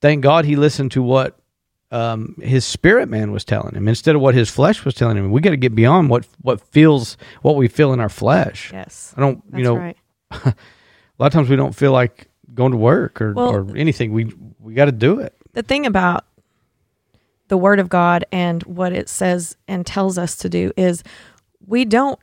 thank 0.00 0.22
God 0.22 0.44
he 0.44 0.56
listened 0.56 0.92
to 0.92 1.02
what 1.02 1.38
um, 1.90 2.36
his 2.42 2.64
spirit 2.64 3.08
man 3.08 3.30
was 3.30 3.44
telling 3.44 3.74
him 3.74 3.86
instead 3.86 4.16
of 4.16 4.20
what 4.20 4.34
his 4.34 4.50
flesh 4.50 4.84
was 4.84 4.94
telling 4.94 5.16
him. 5.16 5.30
We 5.30 5.40
got 5.40 5.50
to 5.50 5.56
get 5.56 5.74
beyond 5.74 6.10
what 6.10 6.26
what 6.40 6.60
feels 6.60 7.16
what 7.42 7.56
we 7.56 7.68
feel 7.68 7.92
in 7.92 8.00
our 8.00 8.08
flesh. 8.08 8.70
Yes. 8.72 9.14
I 9.16 9.20
don't 9.20 9.42
That's 9.50 9.58
you 9.58 9.64
know 9.64 9.76
right. 9.76 9.96
a 10.30 10.54
lot 11.18 11.26
of 11.26 11.32
times 11.32 11.48
we 11.48 11.56
don't 11.56 11.74
feel 11.74 11.92
like 11.92 12.28
going 12.52 12.72
to 12.72 12.78
work 12.78 13.20
or, 13.20 13.32
Well- 13.32 13.50
or 13.50 13.76
anything. 13.76 14.12
We 14.12 14.32
we 14.58 14.74
got 14.74 14.86
to 14.86 14.92
do 14.92 15.20
it. 15.20 15.34
The 15.52 15.62
thing 15.62 15.86
about 15.86 16.24
the 17.48 17.56
word 17.56 17.78
of 17.78 17.88
God 17.88 18.24
and 18.32 18.62
what 18.64 18.92
it 18.92 19.08
says 19.08 19.56
and 19.68 19.86
tells 19.86 20.18
us 20.18 20.34
to 20.36 20.48
do 20.48 20.72
is 20.76 21.04
we 21.66 21.84
don't 21.84 22.18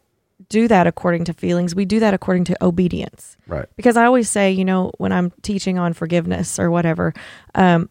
do 0.49 0.67
that 0.67 0.87
according 0.87 1.25
to 1.25 1.33
feelings. 1.33 1.75
We 1.75 1.85
do 1.85 1.99
that 1.99 2.13
according 2.13 2.45
to 2.45 2.63
obedience. 2.63 3.37
Right. 3.47 3.65
Because 3.75 3.97
I 3.97 4.05
always 4.05 4.29
say, 4.29 4.51
you 4.51 4.65
know, 4.65 4.91
when 4.97 5.11
I'm 5.11 5.31
teaching 5.41 5.77
on 5.79 5.93
forgiveness 5.93 6.59
or 6.59 6.71
whatever, 6.71 7.13
um, 7.55 7.89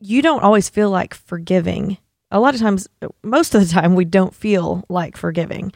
you 0.00 0.22
don't 0.22 0.42
always 0.42 0.68
feel 0.68 0.90
like 0.90 1.14
forgiving. 1.14 1.98
A 2.30 2.40
lot 2.40 2.54
of 2.54 2.60
times, 2.60 2.88
most 3.22 3.54
of 3.54 3.60
the 3.66 3.72
time, 3.72 3.94
we 3.94 4.04
don't 4.04 4.34
feel 4.34 4.84
like 4.88 5.16
forgiving 5.16 5.72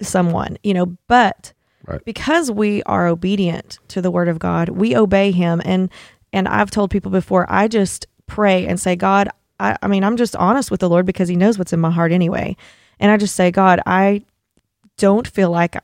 someone, 0.00 0.56
you 0.62 0.74
know, 0.74 0.96
but 1.08 1.52
Right. 1.86 2.04
because 2.04 2.50
we 2.50 2.82
are 2.82 3.06
obedient 3.06 3.78
to 3.88 4.02
the 4.02 4.10
word 4.10 4.28
of 4.28 4.40
God, 4.40 4.70
we 4.70 4.96
obey 4.96 5.30
him. 5.30 5.62
And, 5.64 5.88
and 6.32 6.48
I've 6.48 6.70
told 6.70 6.90
people 6.90 7.12
before, 7.12 7.46
I 7.48 7.68
just 7.68 8.06
pray 8.26 8.66
and 8.66 8.80
say, 8.80 8.96
God, 8.96 9.28
I, 9.60 9.76
I 9.80 9.86
mean, 9.86 10.02
I'm 10.02 10.16
just 10.16 10.34
honest 10.34 10.70
with 10.70 10.80
the 10.80 10.88
Lord 10.88 11.06
because 11.06 11.28
he 11.28 11.36
knows 11.36 11.58
what's 11.58 11.72
in 11.72 11.78
my 11.80 11.92
heart 11.92 12.10
anyway. 12.10 12.56
And 12.98 13.12
I 13.12 13.16
just 13.16 13.36
say, 13.36 13.52
God, 13.52 13.80
I 13.86 14.22
don't 14.96 15.26
feel 15.26 15.50
like 15.50 15.76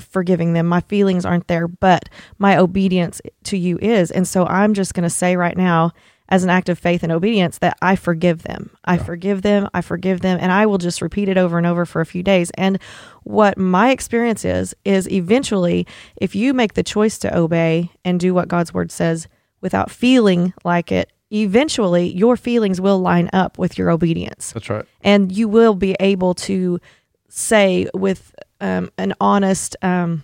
forgiving 0.00 0.52
them. 0.52 0.66
My 0.66 0.80
feelings 0.82 1.24
aren't 1.24 1.48
there, 1.48 1.68
but 1.68 2.08
my 2.38 2.56
obedience 2.56 3.20
to 3.44 3.58
you 3.58 3.78
is. 3.80 4.10
And 4.10 4.26
so 4.26 4.46
I'm 4.46 4.74
just 4.74 4.94
going 4.94 5.02
to 5.04 5.10
say 5.10 5.36
right 5.36 5.56
now, 5.56 5.92
as 6.30 6.44
an 6.44 6.50
act 6.50 6.68
of 6.68 6.78
faith 6.78 7.02
and 7.02 7.10
obedience, 7.10 7.56
that 7.58 7.78
I 7.80 7.96
forgive 7.96 8.42
them. 8.42 8.70
I 8.84 8.98
forgive 8.98 9.40
them. 9.40 9.66
I 9.72 9.80
forgive 9.80 10.20
them. 10.20 10.38
And 10.40 10.52
I 10.52 10.66
will 10.66 10.76
just 10.76 11.00
repeat 11.00 11.28
it 11.28 11.38
over 11.38 11.56
and 11.56 11.66
over 11.66 11.86
for 11.86 12.02
a 12.02 12.06
few 12.06 12.22
days. 12.22 12.50
And 12.54 12.78
what 13.24 13.56
my 13.56 13.90
experience 13.90 14.44
is, 14.44 14.74
is 14.84 15.10
eventually, 15.10 15.86
if 16.16 16.34
you 16.34 16.52
make 16.52 16.74
the 16.74 16.82
choice 16.82 17.16
to 17.20 17.34
obey 17.36 17.90
and 18.04 18.20
do 18.20 18.34
what 18.34 18.48
God's 18.48 18.74
word 18.74 18.92
says 18.92 19.26
without 19.62 19.90
feeling 19.90 20.52
like 20.64 20.92
it, 20.92 21.10
eventually 21.32 22.08
your 22.14 22.36
feelings 22.36 22.80
will 22.80 22.98
line 23.00 23.28
up 23.32 23.58
with 23.58 23.76
your 23.76 23.90
obedience 23.90 24.52
That's 24.52 24.70
right. 24.70 24.84
and 25.02 25.30
you 25.30 25.46
will 25.46 25.74
be 25.74 25.94
able 26.00 26.32
to 26.34 26.80
say 27.28 27.88
with 27.94 28.34
um, 28.60 28.90
an 28.98 29.14
honest 29.20 29.76
um, 29.82 30.22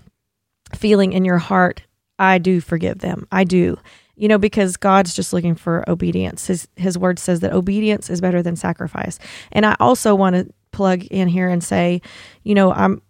feeling 0.74 1.12
in 1.12 1.24
your 1.24 1.38
heart, 1.38 1.82
I 2.18 2.38
do 2.38 2.60
forgive 2.60 2.98
them. 2.98 3.26
I 3.30 3.44
do. 3.44 3.78
You 4.16 4.28
know, 4.28 4.38
because 4.38 4.76
God's 4.76 5.14
just 5.14 5.32
looking 5.32 5.56
for 5.56 5.84
obedience. 5.88 6.46
His 6.46 6.68
His 6.76 6.96
word 6.96 7.18
says 7.18 7.40
that 7.40 7.52
obedience 7.52 8.08
is 8.08 8.20
better 8.20 8.42
than 8.42 8.54
sacrifice. 8.54 9.18
And 9.50 9.66
I 9.66 9.76
also 9.80 10.14
want 10.14 10.36
to 10.36 10.52
plug 10.70 11.04
in 11.04 11.26
here 11.28 11.48
and 11.48 11.62
say, 11.62 12.00
you 12.44 12.54
know, 12.54 12.72
I'm 12.72 13.02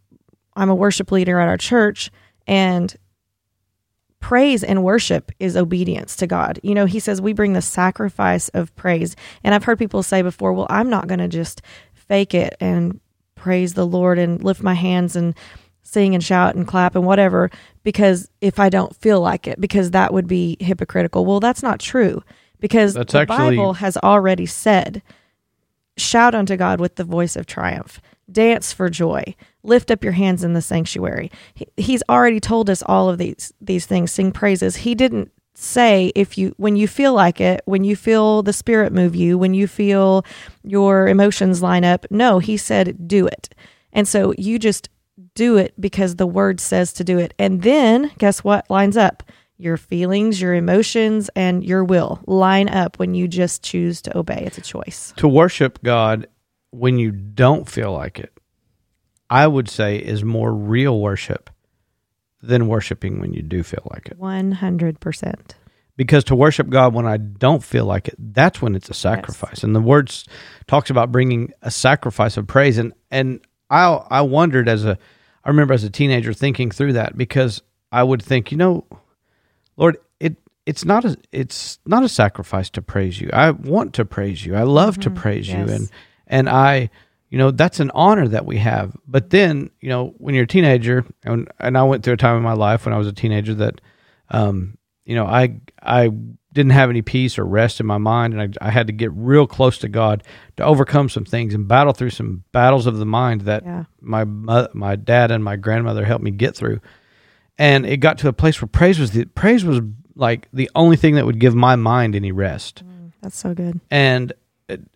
I'm 0.56 0.70
a 0.70 0.74
worship 0.74 1.12
leader 1.12 1.40
at 1.40 1.48
our 1.48 1.58
church, 1.58 2.10
and 2.46 2.96
praise 4.24 4.64
and 4.64 4.82
worship 4.82 5.30
is 5.38 5.54
obedience 5.54 6.16
to 6.16 6.26
God. 6.26 6.58
You 6.62 6.74
know, 6.74 6.86
he 6.86 6.98
says 6.98 7.20
we 7.20 7.34
bring 7.34 7.52
the 7.52 7.60
sacrifice 7.60 8.48
of 8.50 8.74
praise. 8.74 9.14
And 9.42 9.54
I've 9.54 9.64
heard 9.64 9.78
people 9.78 10.02
say 10.02 10.22
before, 10.22 10.54
well, 10.54 10.66
I'm 10.70 10.88
not 10.88 11.08
going 11.08 11.18
to 11.18 11.28
just 11.28 11.60
fake 11.92 12.32
it 12.32 12.56
and 12.58 13.00
praise 13.34 13.74
the 13.74 13.86
Lord 13.86 14.18
and 14.18 14.42
lift 14.42 14.62
my 14.62 14.74
hands 14.74 15.16
and 15.16 15.34
sing 15.82 16.14
and 16.14 16.24
shout 16.24 16.54
and 16.54 16.66
clap 16.66 16.94
and 16.96 17.04
whatever 17.04 17.50
because 17.82 18.30
if 18.40 18.58
I 18.58 18.68
don't 18.68 18.96
feel 18.96 19.20
like 19.20 19.46
it 19.46 19.60
because 19.60 19.90
that 19.92 20.12
would 20.12 20.26
be 20.26 20.56
hypocritical. 20.60 21.24
Well, 21.26 21.40
that's 21.40 21.62
not 21.62 21.78
true 21.80 22.22
because 22.60 22.94
That's 22.94 23.12
the 23.12 23.20
actually- 23.20 23.56
Bible 23.56 23.74
has 23.74 23.96
already 23.98 24.46
said 24.46 25.02
shout 25.96 26.34
unto 26.34 26.56
God 26.56 26.80
with 26.80 26.96
the 26.96 27.04
voice 27.04 27.36
of 27.36 27.46
triumph. 27.46 28.00
Dance 28.30 28.72
for 28.72 28.88
joy. 28.88 29.34
Lift 29.62 29.90
up 29.90 30.02
your 30.02 30.14
hands 30.14 30.42
in 30.42 30.54
the 30.54 30.62
sanctuary. 30.62 31.30
He, 31.52 31.66
he's 31.76 32.02
already 32.08 32.40
told 32.40 32.70
us 32.70 32.82
all 32.86 33.10
of 33.10 33.18
these 33.18 33.52
these 33.60 33.84
things. 33.86 34.10
Sing 34.10 34.32
praises. 34.32 34.76
He 34.76 34.94
didn't 34.94 35.30
say 35.54 36.12
if 36.14 36.36
you 36.36 36.54
when 36.56 36.76
you 36.76 36.86
feel 36.88 37.14
like 37.14 37.40
it, 37.40 37.62
when 37.64 37.84
you 37.84 37.96
feel 37.96 38.42
the 38.42 38.52
spirit 38.52 38.92
move 38.92 39.14
you, 39.14 39.38
when 39.38 39.54
you 39.54 39.66
feel 39.66 40.24
your 40.62 41.08
emotions 41.08 41.62
line 41.62 41.84
up. 41.84 42.06
No, 42.10 42.38
he 42.38 42.56
said 42.56 43.08
do 43.08 43.26
it. 43.26 43.48
And 43.92 44.06
so 44.08 44.34
you 44.36 44.58
just 44.58 44.88
do 45.34 45.56
it 45.56 45.72
because 45.80 46.16
the 46.16 46.26
word 46.26 46.60
says 46.60 46.92
to 46.94 47.04
do 47.04 47.18
it. 47.18 47.34
And 47.38 47.62
then 47.62 48.10
guess 48.18 48.42
what 48.42 48.68
lines 48.68 48.96
up? 48.96 49.22
Your 49.56 49.76
feelings, 49.76 50.40
your 50.40 50.54
emotions, 50.54 51.30
and 51.36 51.62
your 51.62 51.84
will 51.84 52.20
line 52.26 52.68
up 52.68 52.98
when 52.98 53.14
you 53.14 53.28
just 53.28 53.62
choose 53.62 54.02
to 54.02 54.18
obey. 54.18 54.42
It's 54.44 54.58
a 54.58 54.62
choice. 54.62 55.12
To 55.16 55.28
worship 55.28 55.80
God 55.82 56.26
when 56.72 56.98
you 56.98 57.12
don't 57.12 57.68
feel 57.68 57.92
like 57.92 58.18
it, 58.18 58.36
I 59.30 59.46
would 59.46 59.68
say 59.68 59.96
is 59.96 60.24
more 60.24 60.52
real 60.52 61.00
worship 61.00 61.50
than 62.46 62.66
worshiping 62.66 63.20
when 63.20 63.32
you 63.32 63.42
do 63.42 63.62
feel 63.62 63.86
like 63.90 64.06
it. 64.06 64.18
100%. 64.18 65.34
Because 65.96 66.24
to 66.24 66.34
worship 66.34 66.68
God 66.68 66.92
when 66.92 67.06
I 67.06 67.16
don't 67.16 67.62
feel 67.62 67.84
like 67.84 68.08
it, 68.08 68.16
that's 68.18 68.60
when 68.60 68.74
it's 68.74 68.90
a 68.90 68.94
sacrifice. 68.94 69.62
And 69.62 69.76
the 69.76 69.80
words 69.80 70.26
talks 70.66 70.90
about 70.90 71.12
bringing 71.12 71.52
a 71.62 71.70
sacrifice 71.70 72.36
of 72.36 72.48
praise. 72.48 72.78
And 72.78 72.92
and 73.12 73.40
I 73.70 73.84
I 74.10 74.22
wondered 74.22 74.68
as 74.68 74.84
a 74.84 74.98
I 75.44 75.48
remember 75.50 75.72
as 75.72 75.84
a 75.84 75.90
teenager 75.90 76.32
thinking 76.32 76.72
through 76.72 76.94
that 76.94 77.16
because 77.16 77.62
I 77.92 78.02
would 78.02 78.22
think, 78.22 78.50
you 78.50 78.58
know, 78.58 78.84
Lord, 79.76 79.98
it 80.18 80.36
it's 80.66 80.84
not 80.84 81.04
a 81.04 81.16
it's 81.30 81.78
not 81.86 82.02
a 82.02 82.08
sacrifice 82.08 82.70
to 82.70 82.82
praise 82.82 83.20
you. 83.20 83.30
I 83.32 83.52
want 83.52 83.94
to 83.94 84.04
praise 84.04 84.44
you. 84.44 84.56
I 84.56 84.62
love 84.62 84.98
to 85.00 85.10
praise 85.10 85.48
you 85.48 85.58
and 85.58 85.90
and 86.26 86.48
I 86.48 86.90
you 87.34 87.38
know 87.40 87.50
that's 87.50 87.80
an 87.80 87.90
honor 87.94 88.28
that 88.28 88.46
we 88.46 88.58
have. 88.58 88.96
But 89.08 89.30
then, 89.30 89.70
you 89.80 89.88
know, 89.88 90.14
when 90.18 90.36
you're 90.36 90.44
a 90.44 90.54
teenager 90.56 91.04
and 91.24 91.48
and 91.58 91.76
I 91.76 91.82
went 91.82 92.04
through 92.04 92.14
a 92.14 92.16
time 92.16 92.36
in 92.36 92.44
my 92.44 92.52
life 92.52 92.84
when 92.86 92.94
I 92.94 92.98
was 92.98 93.08
a 93.08 93.12
teenager 93.12 93.54
that 93.54 93.80
um 94.30 94.78
you 95.04 95.16
know, 95.16 95.26
I 95.26 95.56
I 95.82 96.10
didn't 96.52 96.70
have 96.80 96.90
any 96.90 97.02
peace 97.02 97.36
or 97.36 97.44
rest 97.44 97.80
in 97.80 97.86
my 97.86 97.98
mind 97.98 98.34
and 98.34 98.56
I, 98.60 98.68
I 98.68 98.70
had 98.70 98.86
to 98.86 98.92
get 98.92 99.10
real 99.12 99.48
close 99.48 99.78
to 99.78 99.88
God 99.88 100.22
to 100.58 100.62
overcome 100.64 101.08
some 101.08 101.24
things 101.24 101.52
and 101.54 101.66
battle 101.66 101.92
through 101.92 102.10
some 102.10 102.44
battles 102.52 102.86
of 102.86 102.98
the 102.98 103.04
mind 103.04 103.40
that 103.42 103.64
Yeah. 103.64 103.84
my 104.00 104.22
my 104.72 104.94
dad 104.94 105.32
and 105.32 105.42
my 105.42 105.56
grandmother 105.56 106.04
helped 106.04 106.22
me 106.24 106.30
get 106.30 106.54
through 106.54 106.80
and 107.58 107.84
it 107.84 107.96
got 107.98 108.18
to 108.18 108.28
a 108.28 108.32
place 108.32 108.62
where 108.62 108.68
praise 108.68 109.00
was 109.00 109.10
the 109.10 109.24
praise 109.24 109.64
was 109.64 109.80
like 110.14 110.46
the 110.52 110.70
only 110.76 110.96
thing 110.96 111.16
that 111.16 111.26
would 111.26 111.40
give 111.40 111.56
my 111.56 111.74
mind 111.74 112.14
any 112.14 112.30
rest 112.30 112.84
That's 113.20 113.36
so 113.36 113.54
good. 113.54 113.80
and 113.90 114.32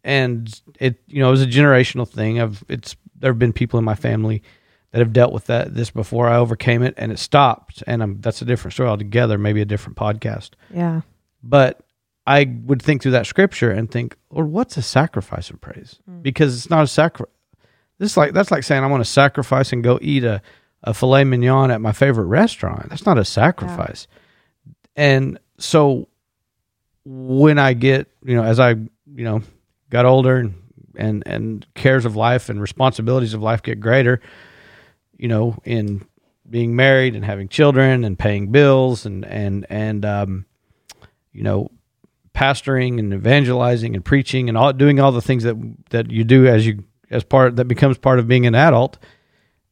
and 0.05 0.61
it 0.81 1.03
you 1.07 1.21
know 1.21 1.29
it 1.29 1.33
was 1.33 1.43
a 1.43 1.47
generational 1.47 2.09
thing 2.09 2.39
of 2.39 2.65
it's 2.69 2.97
there 3.17 3.31
have 3.31 3.39
been 3.39 3.53
people 3.53 3.79
in 3.79 3.85
my 3.85 3.95
family 3.95 4.43
that 4.93 5.01
have 5.01 5.13
dealt 5.13 5.33
with 5.33 5.47
that 5.47 5.75
this 5.75 5.91
before 5.91 6.29
I 6.29 6.37
overcame 6.37 6.83
it 6.83 6.95
and 6.97 7.13
it 7.13 7.19
stopped 7.19 7.83
and 7.87 8.03
I'm, 8.03 8.21
that's 8.21 8.41
a 8.41 8.45
different 8.45 8.73
story 8.73 8.89
altogether 8.89 9.37
maybe 9.39 9.61
a 9.61 9.67
different 9.67 9.97
podcast. 9.97 10.51
Yeah. 10.73 11.03
but 11.43 11.81
I 12.27 12.45
would 12.65 12.83
think 12.83 13.03
through 13.03 13.13
that 13.13 13.27
scripture 13.27 13.71
and 13.71 13.91
think 13.91 14.17
Lord 14.31 14.49
what's 14.49 14.77
a 14.77 14.83
sacrifice 14.83 15.51
of 15.51 15.61
praise? 15.61 15.99
Mm. 16.11 16.23
Because 16.23 16.57
it's 16.57 16.71
not 16.71 16.85
a 16.85 16.89
sacrifice 16.89 17.35
this 17.99 18.13
is 18.13 18.17
like 18.17 18.33
that's 18.33 18.51
like 18.51 18.65
saying 18.65 18.83
I 18.83 18.87
want 18.87 19.05
to 19.05 19.11
sacrifice 19.11 19.73
and 19.73 19.85
go 19.85 19.99
eat 20.01 20.25
a 20.25 20.41
a 20.83 20.95
filet 20.95 21.25
mignon 21.25 21.71
at 21.71 21.81
my 21.81 21.93
favorite 21.93 22.27
restaurant. 22.27 22.89
That's 22.89 23.07
not 23.07 23.19
a 23.19 23.25
sacrifice. 23.25 24.07
And 24.95 25.39
so 25.59 26.09
when 27.05 27.59
I 27.59 27.73
get, 27.73 28.09
you 28.25 28.37
know, 28.37 28.45
as 28.45 28.61
I, 28.61 28.71
you 28.71 28.89
know, 29.25 29.43
got 29.91 30.05
older 30.05 30.37
and 30.39 30.55
and 30.97 31.23
and 31.27 31.67
cares 31.75 32.05
of 32.05 32.17
life 32.17 32.49
and 32.49 32.61
responsibilities 32.61 33.35
of 33.35 33.43
life 33.43 33.63
get 33.63 33.81
greater, 33.81 34.21
you 35.17 35.29
know, 35.29 35.57
in 35.65 36.05
being 36.49 36.75
married 36.75 37.15
and 37.15 37.25
having 37.25 37.49
children 37.49 38.05
and 38.05 38.19
paying 38.19 38.51
bills 38.51 39.07
and 39.07 39.25
and 39.25 39.67
and 39.71 40.05
um, 40.05 40.47
you 41.33 41.43
know, 41.43 41.71
pastoring 42.35 42.99
and 42.99 43.13
evangelizing 43.13 43.95
and 43.95 44.05
preaching 44.05 44.49
and 44.49 44.57
all 44.59 44.73
doing 44.73 44.99
all 45.01 45.13
the 45.13 45.23
things 45.23 45.45
that 45.45 45.57
that 45.91 46.11
you 46.11 46.25
do 46.25 46.47
as 46.47 46.67
you 46.67 46.85
as 47.11 47.25
part 47.25 47.57
that 47.57 47.67
becomes 47.67 47.97
part 47.99 48.19
of 48.19 48.27
being 48.29 48.47
an 48.47 48.55
adult, 48.55 48.99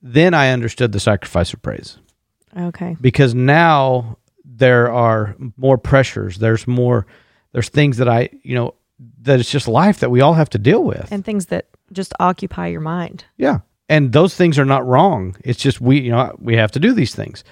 then 0.02 0.32
I 0.34 0.50
understood 0.50 0.92
the 0.92 1.00
sacrifice 1.00 1.52
of 1.52 1.62
praise 1.62 1.98
Okay. 2.56 2.96
because 3.00 3.34
now 3.34 4.16
there 4.44 4.90
are 4.90 5.36
more 5.58 5.76
pressures 5.76 6.38
there's 6.38 6.66
more 6.66 7.04
there's 7.52 7.68
things 7.68 7.98
that 7.98 8.08
i 8.08 8.30
you 8.42 8.54
know 8.54 8.74
that 9.22 9.40
it's 9.40 9.50
just 9.50 9.68
life 9.68 10.00
that 10.00 10.10
we 10.10 10.20
all 10.20 10.34
have 10.34 10.50
to 10.50 10.58
deal 10.58 10.82
with. 10.84 11.10
And 11.12 11.24
things 11.24 11.46
that 11.46 11.66
just 11.92 12.12
occupy 12.20 12.68
your 12.68 12.80
mind. 12.80 13.24
yeah. 13.36 13.58
And 13.88 14.12
those 14.12 14.34
things 14.34 14.58
are 14.58 14.64
not 14.64 14.84
wrong. 14.84 15.36
It's 15.44 15.60
just 15.60 15.80
we 15.80 16.00
you 16.00 16.10
know 16.10 16.34
we 16.40 16.56
have 16.56 16.72
to 16.72 16.80
do 16.80 16.92
these 16.92 17.14
things. 17.14 17.44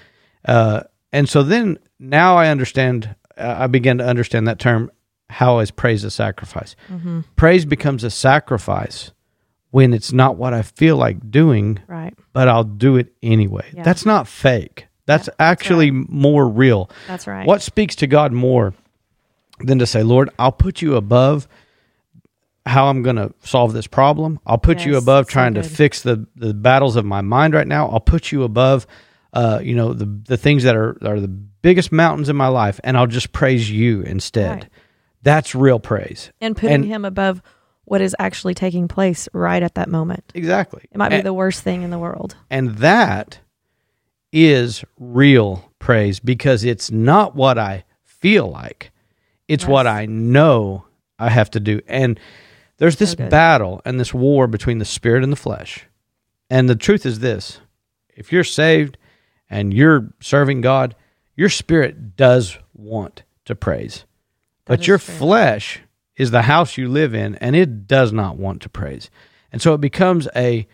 Uh 0.44 0.82
and 1.12 1.28
so 1.28 1.44
then 1.44 1.78
now 2.00 2.36
i 2.36 2.48
understand 2.48 3.14
uh, 3.38 3.54
i 3.60 3.66
begin 3.68 3.98
to 3.98 4.04
understand 4.04 4.48
that 4.48 4.58
term 4.58 4.90
how 5.30 5.60
is 5.60 5.70
praise 5.70 6.02
a 6.02 6.10
sacrifice? 6.10 6.74
Praise 7.36 7.64
becomes 7.64 8.02
a 8.04 8.10
sacrifice 8.10 9.12
when 9.70 9.92
it's 9.94 10.12
not 10.12 10.36
what 10.36 10.52
i 10.52 10.62
feel 10.62 10.96
like 10.96 11.30
doing 11.30 11.78
Right. 11.86 12.14
but 12.32 12.48
i'll 12.48 12.64
do 12.64 12.96
it 12.96 13.12
anyway. 13.22 13.66
Yeah. 13.72 13.84
that's 13.84 14.04
not 14.04 14.26
fake. 14.26 14.86
That's 15.06 15.28
actually 15.38 15.90
more 15.92 16.48
real. 16.48 16.90
That's 17.06 17.26
right. 17.28 17.46
what 17.46 17.62
speaks 17.62 17.94
to 17.96 18.06
God 18.06 18.32
more 18.32 18.72
than 19.66 19.78
to 19.80 19.86
say, 19.86 20.02
Lord, 20.02 20.30
I'll 20.38 20.52
put 20.52 20.82
you 20.82 20.96
above 20.96 21.48
how 22.66 22.86
I'm 22.86 23.02
going 23.02 23.16
to 23.16 23.32
solve 23.42 23.72
this 23.72 23.86
problem. 23.86 24.40
I'll 24.46 24.58
put 24.58 24.84
you 24.86 24.92
Yes, 24.94 25.02
above 25.02 25.26
so 25.26 25.30
trying 25.32 25.54
to 25.54 25.62
fix 25.62 26.02
the, 26.02 26.26
the 26.36 26.54
battles 26.54 26.96
of 26.96 27.04
my 27.04 27.20
mind 27.20 27.52
right 27.54 27.66
now. 27.68 27.88
I'll 27.88 28.00
put 28.00 28.32
you 28.32 28.42
above, 28.42 28.86
uh, 29.34 29.60
you 29.62 29.74
know, 29.74 29.92
the, 29.92 30.06
the 30.06 30.36
things 30.38 30.62
that 30.62 30.74
are, 30.74 30.96
are 31.06 31.20
the 31.20 31.28
biggest 31.28 31.92
mountains 31.92 32.28
in 32.28 32.36
my 32.36 32.48
life, 32.48 32.80
and 32.82 32.96
I'll 32.96 33.06
just 33.06 33.32
praise 33.32 33.70
you 33.70 34.00
instead. 34.02 34.50
Right. 34.62 34.68
That's 35.22 35.54
real 35.54 35.78
praise. 35.80 36.30
and 36.40 36.56
putting 36.56 36.74
and- 36.74 36.84
him 36.84 37.04
above 37.04 37.42
what 37.86 38.00
is 38.00 38.16
actually 38.18 38.54
taking 38.54 38.88
place 38.88 39.28
right 39.34 39.62
at 39.62 39.74
that 39.74 39.90
moment. 39.90 40.24
Exactly. 40.34 40.84
It 40.90 40.96
might 40.96 41.10
be 41.10 41.16
And- 41.16 41.26
the 41.26 41.34
worst 41.34 41.62
thing 41.62 41.82
in 41.82 41.90
the 41.90 41.98
world. 41.98 42.34
And 42.48 42.76
that 42.78 43.40
is 44.32 44.84
real 44.98 45.70
praise 45.78 46.18
because 46.18 46.64
it's 46.64 46.90
not 46.90 47.36
what 47.36 47.58
I 47.58 47.84
feel 48.02 48.50
like. 48.50 48.90
It's 49.48 49.66
what 49.66 49.86
I 49.86 50.06
know 50.06 50.84
I 51.18 51.30
have 51.30 51.50
to 51.50 51.60
do. 51.60 51.80
And 51.86 52.18
there's 52.78 52.96
this 52.96 53.14
good. 53.14 53.30
battle 53.30 53.80
and 53.84 54.00
this 54.00 54.12
war 54.14 54.46
between 54.46 54.78
the 54.78 54.84
spirit 54.84 55.22
and 55.22 55.32
the 55.32 55.36
flesh. 55.36 55.86
And 56.50 56.68
the 56.68 56.76
truth 56.76 57.06
is 57.06 57.20
this 57.20 57.60
if 58.08 58.32
you're 58.32 58.44
saved 58.44 58.96
and 59.50 59.72
you're 59.72 60.12
serving 60.20 60.60
God, 60.60 60.94
your 61.36 61.48
spirit 61.48 62.16
does 62.16 62.58
want 62.72 63.22
to 63.44 63.54
praise. 63.54 64.04
That 64.64 64.78
But 64.78 64.86
your 64.86 64.98
true. 64.98 65.14
flesh 65.14 65.80
is 66.16 66.30
the 66.30 66.42
house 66.42 66.78
you 66.78 66.88
live 66.88 67.12
in, 67.14 67.34
and 67.36 67.56
it 67.56 67.86
does 67.86 68.12
not 68.12 68.36
want 68.36 68.62
to 68.62 68.68
praise. 68.68 69.10
And 69.52 69.60
so 69.60 69.74
it 69.74 69.80
becomes 69.80 70.28
a 70.34 70.66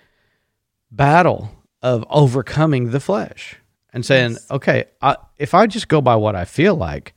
battle 0.90 1.50
of 1.82 2.04
overcoming 2.10 2.90
the 2.90 3.00
flesh 3.00 3.56
and 3.92 4.04
saying, 4.04 4.32
Yes. 4.32 4.50
okay, 4.50 4.84
I, 5.00 5.16
if 5.38 5.54
I 5.54 5.66
just 5.66 5.88
go 5.88 6.00
by 6.00 6.16
what 6.16 6.36
I 6.36 6.44
feel 6.44 6.74
like, 6.74 7.14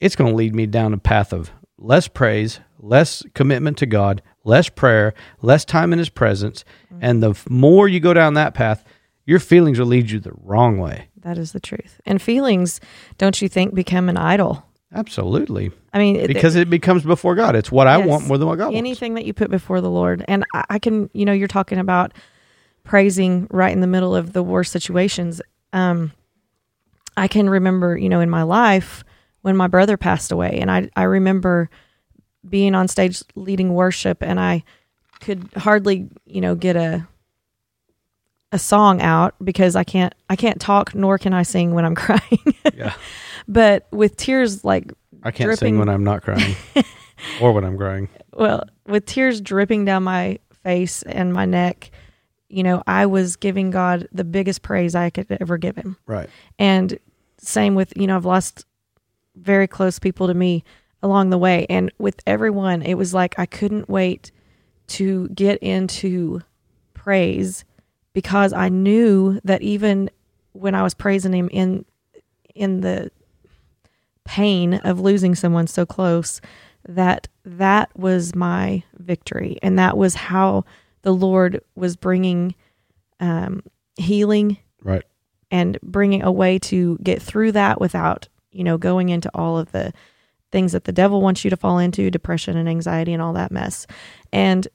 it's 0.00 0.16
going 0.16 0.30
to 0.30 0.36
lead 0.36 0.54
me 0.54 0.66
down 0.66 0.92
a 0.92 0.98
path 0.98 1.32
of 1.32 1.50
less 1.78 2.08
praise, 2.08 2.60
less 2.78 3.22
commitment 3.34 3.78
to 3.78 3.86
God, 3.86 4.22
less 4.44 4.68
prayer, 4.68 5.14
less 5.42 5.64
time 5.64 5.92
in 5.92 5.98
His 5.98 6.08
presence. 6.08 6.64
Mm-hmm. 6.92 6.98
And 7.02 7.22
the 7.22 7.38
more 7.48 7.88
you 7.88 8.00
go 8.00 8.14
down 8.14 8.34
that 8.34 8.54
path, 8.54 8.84
your 9.24 9.40
feelings 9.40 9.78
will 9.78 9.86
lead 9.86 10.10
you 10.10 10.20
the 10.20 10.32
wrong 10.42 10.78
way. 10.78 11.08
That 11.22 11.38
is 11.38 11.52
the 11.52 11.60
truth. 11.60 12.00
And 12.06 12.22
feelings, 12.22 12.80
don't 13.18 13.40
you 13.42 13.48
think, 13.48 13.74
become 13.74 14.08
an 14.08 14.16
idol? 14.16 14.64
Absolutely. 14.94 15.72
I 15.92 15.98
mean, 15.98 16.26
Because 16.26 16.54
it 16.54 16.70
becomes 16.70 17.02
before 17.02 17.34
God. 17.34 17.56
It's 17.56 17.72
what 17.72 17.86
I 17.86 17.98
want 17.98 18.26
more 18.28 18.38
than 18.38 18.46
what 18.46 18.56
God 18.56 18.66
wants. 18.66 18.78
anything 18.78 19.14
that 19.14 19.24
you 19.24 19.34
put 19.34 19.50
before 19.50 19.80
the 19.80 19.90
Lord. 19.90 20.24
And 20.28 20.44
I, 20.54 20.64
I 20.70 20.78
can, 20.78 21.10
you 21.12 21.24
know, 21.24 21.32
you're 21.32 21.48
talking 21.48 21.78
about 21.78 22.14
praising 22.84 23.48
right 23.50 23.72
in 23.72 23.80
the 23.80 23.88
middle 23.88 24.14
of 24.14 24.32
the 24.32 24.42
worst 24.42 24.70
situations. 24.70 25.42
Um, 25.72 26.12
I 27.16 27.26
can 27.26 27.50
remember, 27.50 27.98
you 27.98 28.08
know, 28.08 28.20
in 28.20 28.30
my 28.30 28.44
life 28.44 29.02
when 29.46 29.56
my 29.56 29.68
brother 29.68 29.96
passed 29.96 30.32
away, 30.32 30.58
and 30.60 30.72
I, 30.72 30.90
I 30.96 31.04
remember 31.04 31.70
being 32.48 32.74
on 32.74 32.88
stage 32.88 33.22
leading 33.36 33.74
worship, 33.74 34.20
and 34.20 34.40
I 34.40 34.64
could 35.20 35.48
hardly, 35.56 36.08
you 36.24 36.40
know, 36.40 36.56
get 36.56 36.74
a 36.74 37.06
a 38.50 38.58
song 38.58 39.00
out 39.00 39.36
because 39.44 39.76
I 39.76 39.84
can't 39.84 40.12
I 40.28 40.34
can't 40.34 40.60
talk 40.60 40.96
nor 40.96 41.16
can 41.16 41.32
I 41.32 41.44
sing 41.44 41.74
when 41.74 41.84
I'm 41.84 41.94
crying. 42.06 42.54
Yeah. 42.74 42.94
but 43.46 43.86
with 43.92 44.16
tears 44.16 44.64
like 44.64 44.92
I 45.22 45.30
can't 45.30 45.56
sing 45.56 45.78
when 45.78 45.88
I'm 45.88 46.02
not 46.02 46.22
crying 46.22 46.56
or 47.40 47.52
when 47.52 47.62
I'm 47.64 47.76
crying. 47.76 48.08
well, 48.32 48.64
with 48.88 49.06
tears 49.06 49.40
dripping 49.40 49.84
down 49.84 50.02
my 50.02 50.40
face 50.64 51.04
and 51.04 51.32
my 51.32 51.44
neck, 51.44 51.92
you 52.48 52.64
know, 52.64 52.82
I 52.88 53.06
was 53.06 53.36
giving 53.36 53.70
God 53.70 54.08
the 54.10 54.24
biggest 54.24 54.62
praise 54.62 54.96
I 54.96 55.10
could 55.10 55.28
ever 55.40 55.56
give 55.56 55.76
him. 55.76 55.96
Right. 56.04 56.28
And 56.58 56.98
same 57.38 57.76
with, 57.76 57.92
you 57.96 58.08
know, 58.08 58.16
I've 58.16 58.24
lost 58.24 58.64
very 59.36 59.66
close 59.66 59.98
people 59.98 60.26
to 60.26 60.34
me 60.34 60.64
along 61.02 61.30
the 61.30 61.38
way. 61.38 61.66
And 61.68 61.92
with 61.98 62.20
everyone, 62.26 62.82
it 62.82 62.94
was 62.94 63.14
like 63.14 63.38
I 63.38 63.46
couldn't 63.46 63.88
wait 63.88 64.32
to 64.88 65.28
get 65.28 65.58
into 65.58 66.40
praise 66.94 67.64
because 68.12 68.52
I 68.52 68.68
knew 68.68 69.40
that 69.44 69.62
even 69.62 70.10
when 70.52 70.74
I 70.74 70.82
was 70.82 70.94
praising 70.94 71.32
him 71.32 71.48
in 71.52 71.84
in 72.54 72.80
the 72.80 73.10
pain 74.24 74.74
of 74.74 74.98
losing 74.98 75.34
someone 75.34 75.66
so 75.66 75.86
close 75.86 76.40
that 76.88 77.28
that 77.44 77.90
was 77.96 78.34
my 78.34 78.82
victory 78.98 79.58
and 79.62 79.78
that 79.78 79.96
was 79.96 80.14
how 80.14 80.64
the 81.02 81.12
lord 81.12 81.60
was 81.76 81.94
bringing 81.96 82.54
um, 83.20 83.62
healing 83.96 84.56
Right. 84.82 85.04
and 85.50 85.78
bringing 85.82 86.22
a 86.22 86.32
way 86.32 86.58
to 86.60 86.98
get 87.02 87.20
through 87.22 87.52
that 87.52 87.80
without 87.80 88.28
you 88.56 88.64
know 88.64 88.78
going 88.78 89.08
into 89.08 89.30
all 89.34 89.58
of 89.58 89.70
the 89.72 89.92
things 90.52 90.72
that 90.72 90.84
the 90.84 90.92
devil 90.92 91.20
wants 91.20 91.44
you 91.44 91.50
to 91.50 91.56
fall 91.56 91.78
into 91.78 92.10
depression 92.10 92.56
and 92.56 92.68
anxiety 92.68 93.12
and 93.12 93.20
all 93.20 93.32
that 93.32 93.50
mess. 93.50 93.86
And 94.32 94.66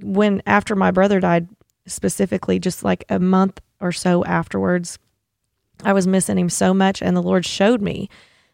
when 0.00 0.42
after 0.46 0.74
my 0.74 0.90
brother 0.90 1.20
died 1.20 1.48
specifically 1.86 2.58
just 2.58 2.82
like 2.82 3.04
a 3.08 3.18
month 3.18 3.60
or 3.80 3.92
so 3.92 4.24
afterwards 4.24 4.98
i 5.84 5.92
was 5.92 6.06
missing 6.06 6.36
him 6.36 6.48
so 6.48 6.74
much 6.74 7.00
and 7.00 7.16
the 7.16 7.22
lord 7.22 7.46
showed 7.46 7.80
me 7.80 8.08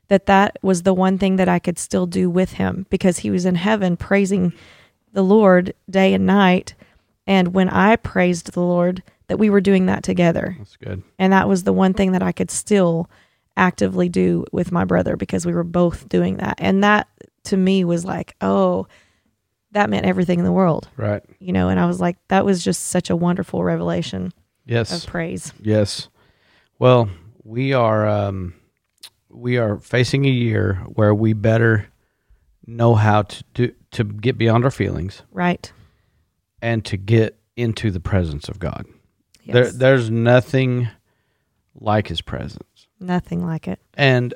that 0.09 0.27
that 0.27 0.57
was 0.63 0.83
the 0.83 0.93
one 0.93 1.17
thing 1.17 1.37
that 1.37 1.49
i 1.49 1.59
could 1.59 1.79
still 1.79 2.07
do 2.07 2.29
with 2.29 2.53
him 2.53 2.87
because 2.91 3.19
he 3.19 3.31
was 3.31 3.47
in 3.47 3.55
heaven 3.55 3.97
praising 3.97 4.53
the 5.13 5.23
lord 5.23 5.73
day 5.89 6.13
and 6.15 6.27
night. 6.27 6.75
And 7.27 7.55
when 7.55 7.69
i 7.71 7.97
praised 7.97 8.53
the 8.53 8.61
lord 8.61 9.03
that 9.29 9.39
we 9.39 9.49
were 9.49 9.61
doing 9.63 9.87
that 9.87 10.03
together. 10.03 10.55
That's 10.59 10.77
good. 10.77 11.03
and 11.19 11.33
that 11.33 11.49
was 11.49 11.65
the 11.65 11.73
one 11.73 11.95
thing 11.95 12.13
that 12.13 12.23
I 12.23 12.33
could 12.33 12.51
still 12.51 13.09
actively 13.57 14.09
do 14.09 14.45
with 14.53 14.73
my 14.73 14.85
brother 14.85 15.17
because 15.17 15.45
we 15.47 15.53
were 15.53 15.65
both 15.65 16.09
doing 16.09 16.37
that. 16.39 16.55
And 16.59 16.83
that 16.85 17.09
to 17.45 17.57
me 17.57 17.85
was 17.85 18.05
like, 18.05 18.35
oh, 18.41 18.87
that 19.73 19.89
meant 19.91 20.07
everything 20.07 20.39
in 20.39 20.45
the 20.45 20.53
world, 20.53 20.89
Right. 20.97 21.23
you 21.39 21.53
know. 21.53 21.69
And 21.69 21.81
I 21.81 21.87
was 21.87 22.01
like, 22.01 22.17
that 22.29 22.45
was 22.45 22.63
just 22.65 22.85
such 22.89 23.11
a 23.11 23.17
wonderful 23.17 23.65
revelation 23.65 24.33
Yes. 24.67 25.05
of 25.05 25.11
praise. 25.11 25.53
Yes. 25.61 26.09
Well, 26.79 27.09
we 27.45 27.73
are 27.73 28.07
um, 28.07 28.55
we 29.31 29.57
are 29.59 29.79
facing 29.79 30.25
a 30.27 30.31
year 30.31 30.75
where 30.95 31.15
we 31.15 31.33
better 31.33 31.89
know 32.67 32.95
how 32.95 33.23
to 33.23 33.45
do 33.55 33.73
to 33.93 34.05
get 34.05 34.39
beyond 34.39 34.65
our 34.65 34.71
feelings 34.71 35.23
Right. 35.33 35.73
and 36.61 36.85
to 36.85 36.97
get 36.97 37.39
into 37.57 37.91
the 37.91 38.01
presence 38.01 38.49
of 38.49 38.59
God. 38.59 38.87
Yes. 39.45 39.53
There, 39.55 39.71
there's 39.73 40.11
nothing 40.11 40.89
like 41.75 42.09
His 42.09 42.21
presence, 42.21 42.63
Nothing 43.03 43.45
like 43.45 43.67
it. 43.69 43.81
and 43.95 44.33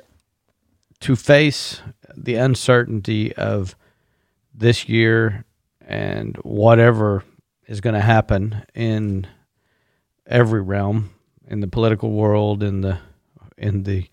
to 0.99 1.15
face 1.15 1.81
the 2.15 2.35
uncertainty 2.35 3.33
of 3.35 3.75
this 4.53 4.89
year 4.89 5.45
and 5.85 6.35
whatever 6.37 7.23
is 7.67 7.81
going 7.81 7.93
to 7.93 8.01
happen 8.01 8.63
in 8.73 9.27
every 10.25 10.61
realm 10.61 11.11
in 11.47 11.59
the 11.59 11.67
political 11.67 12.11
world 12.11 12.63
in 12.63 12.81
the 12.81 12.97
in 13.57 13.83
the 13.83 14.07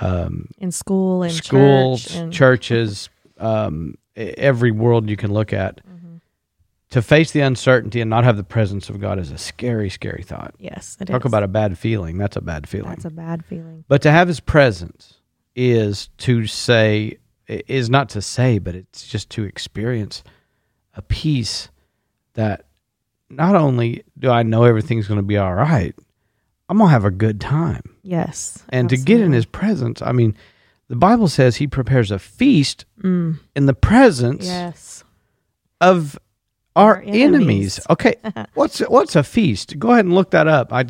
um, 0.00 0.48
In 0.58 0.70
school 0.72 1.22
and 1.24 1.32
schools 1.32 2.02
church 2.04 2.14
and 2.16 2.32
churches 2.32 3.08
um, 3.38 3.96
every 4.16 4.70
world 4.70 5.10
you 5.10 5.16
can 5.16 5.32
look 5.32 5.52
at 5.52 5.80
Mhm. 5.84 5.93
To 6.94 7.02
face 7.02 7.32
the 7.32 7.40
uncertainty 7.40 8.00
and 8.00 8.08
not 8.08 8.24
have 8.24 8.36
the 8.36 8.44
presence 8.44 8.88
of 8.88 9.00
god 9.00 9.18
is 9.18 9.30
a 9.30 9.38
scary 9.38 9.90
scary 9.90 10.22
thought 10.22 10.54
yes, 10.58 10.96
it 11.00 11.06
talk 11.06 11.22
is. 11.24 11.26
about 11.30 11.42
a 11.42 11.48
bad 11.48 11.76
feeling 11.76 12.18
that's 12.18 12.36
a 12.36 12.40
bad 12.40 12.68
feeling 12.68 12.88
That's 12.90 13.04
a 13.04 13.10
bad 13.10 13.44
feeling. 13.44 13.84
but 13.88 14.00
to 14.02 14.10
have 14.10 14.28
his 14.28 14.40
presence 14.40 15.14
is 15.56 16.08
to 16.18 16.46
say 16.46 17.18
is 17.46 17.90
not 17.90 18.08
to 18.08 18.22
say, 18.22 18.58
but 18.58 18.74
it's 18.74 19.06
just 19.06 19.28
to 19.30 19.44
experience 19.44 20.24
a 20.94 21.02
peace 21.02 21.68
that 22.32 22.64
not 23.28 23.54
only 23.54 24.02
do 24.18 24.30
I 24.30 24.42
know 24.42 24.64
everything's 24.64 25.06
going 25.06 25.18
to 25.18 25.22
be 25.22 25.36
all 25.36 25.54
right, 25.54 25.94
I'm 26.70 26.78
going 26.78 26.88
to 26.88 26.92
have 26.92 27.04
a 27.04 27.10
good 27.10 27.40
time. 27.42 27.82
Yes. 28.02 28.62
And 28.70 28.88
to 28.88 28.96
get 28.96 29.20
in 29.20 29.32
his 29.32 29.44
presence, 29.44 30.00
I 30.00 30.12
mean, 30.12 30.34
the 30.88 30.96
Bible 30.96 31.28
says 31.28 31.56
he 31.56 31.66
prepares 31.66 32.10
a 32.10 32.18
feast 32.18 32.86
Mm, 33.02 33.40
in 33.54 33.66
the 33.66 33.74
presence 33.74 34.46
yes. 34.46 35.04
of 35.82 36.18
our, 36.76 37.00
enemies. 37.02 37.22
enemies. 37.22 37.80
Okay, 37.90 38.14
what's 38.54 38.80
what's 38.80 39.16
a 39.16 39.22
feast? 39.22 39.78
Go 39.78 39.92
ahead 39.92 40.04
and 40.04 40.14
look 40.14 40.30
that 40.30 40.48
up. 40.48 40.72
I 40.72 40.86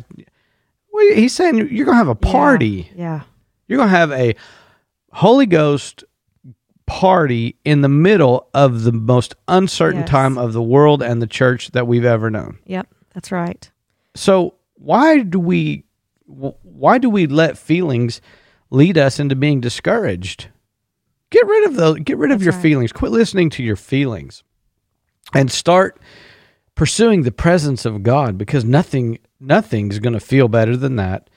he's 1.13 1.33
saying 1.33 1.57
you're 1.57 1.85
going 1.85 1.93
to 1.95 1.97
have 1.97 2.07
a 2.07 2.15
party. 2.15 2.89
Yeah. 2.95 3.21
You're 3.67 3.77
going 3.77 3.89
to 3.89 3.95
have 3.97 4.11
a 4.11 4.35
Holy 5.11 5.45
Ghost 5.45 6.03
party 6.85 7.57
in 7.65 7.81
the 7.81 7.89
middle 7.89 8.47
of 8.53 8.83
the 8.83 8.91
most 8.91 9.35
uncertain 9.47 10.01
Yes. 10.01 10.09
time 10.09 10.37
of 10.37 10.53
the 10.53 10.61
world 10.61 11.01
and 11.01 11.21
the 11.21 11.27
church 11.27 11.71
that 11.71 11.87
we've 11.87 12.05
ever 12.05 12.29
known. 12.29 12.59
Yep. 12.65 12.87
That's 13.13 13.31
right. 13.31 13.69
So 14.13 14.55
why 14.75 15.19
do 15.19 15.39
we 15.39 15.83
why 16.27 16.97
do 16.97 17.09
we 17.09 17.27
let 17.27 17.57
feelings 17.57 18.21
lead 18.69 18.97
us 18.97 19.19
into 19.19 19.35
being 19.35 19.61
discouraged? 19.61 20.47
Get 21.31 21.45
rid 21.45 21.65
of 21.65 21.75
those 21.75 21.99
get 21.99 22.17
rid 22.17 22.31
of 22.31 22.39
That's 22.39 22.45
your 22.45 22.53
right. 22.53 22.61
feelings. 22.61 22.91
Quit 22.93 23.11
listening 23.11 23.49
to 23.51 23.63
your 23.63 23.75
feelings 23.75 24.43
and 25.33 25.51
start 25.51 25.99
pursuing 26.75 27.23
the 27.23 27.31
presence 27.31 27.85
of 27.85 28.03
God 28.03 28.37
because 28.37 28.65
nothing 28.65 29.19
nothing's 29.39 29.99
going 29.99 30.13
to 30.13 30.19
feel 30.19 30.47
better 30.47 30.77
than 30.77 30.95
that. 30.97 31.29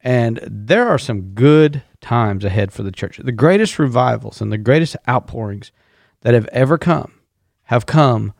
And 0.00 0.38
there 0.46 0.88
are 0.88 0.98
some 0.98 1.32
good 1.34 1.82
times 2.00 2.44
ahead 2.44 2.72
for 2.72 2.82
the 2.82 2.92
church. 2.92 3.18
The 3.18 3.32
greatest 3.32 3.78
revivals 3.78 4.40
and 4.40 4.52
the 4.52 4.58
greatest 4.58 4.96
outpourings 5.08 5.72
that 6.20 6.34
have 6.34 6.46
ever 6.52 6.76
come 6.76 7.20
have 7.64 7.86
come 7.86 8.32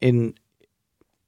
in 0.00 0.34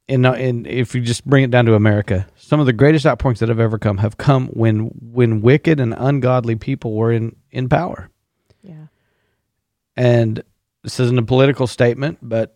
in 0.09 0.25
uh, 0.27 0.33
in 0.33 0.67
if 0.67 0.95
you 0.95 1.01
just 1.01 1.27
bring 1.27 1.45
it 1.45 1.51
down 1.51 1.67
to 1.67 1.75
America, 1.75 2.27
some 2.37 2.61
of 2.61 2.67
the 2.67 2.73
greatest 2.73 3.07
outpourings 3.07 3.41
that 3.41 3.49
have 3.49 3.61
ever 3.61 3.79
come 3.79 3.99
have 3.99 4.17
come 4.17 4.49
when 4.49 4.87
when 5.01 5.41
wicked 5.41 5.81
and 5.81 5.95
ungodly 5.97 6.57
people 6.57 6.95
were 6.95 7.13
in 7.13 7.37
in 7.51 7.69
power. 7.69 8.11
Yeah. 8.63 8.87
And 9.97 10.43
this 10.83 11.01
isn't 11.01 11.19
a 11.19 11.23
political 11.23 11.67
statement, 11.67 12.19
but 12.21 12.55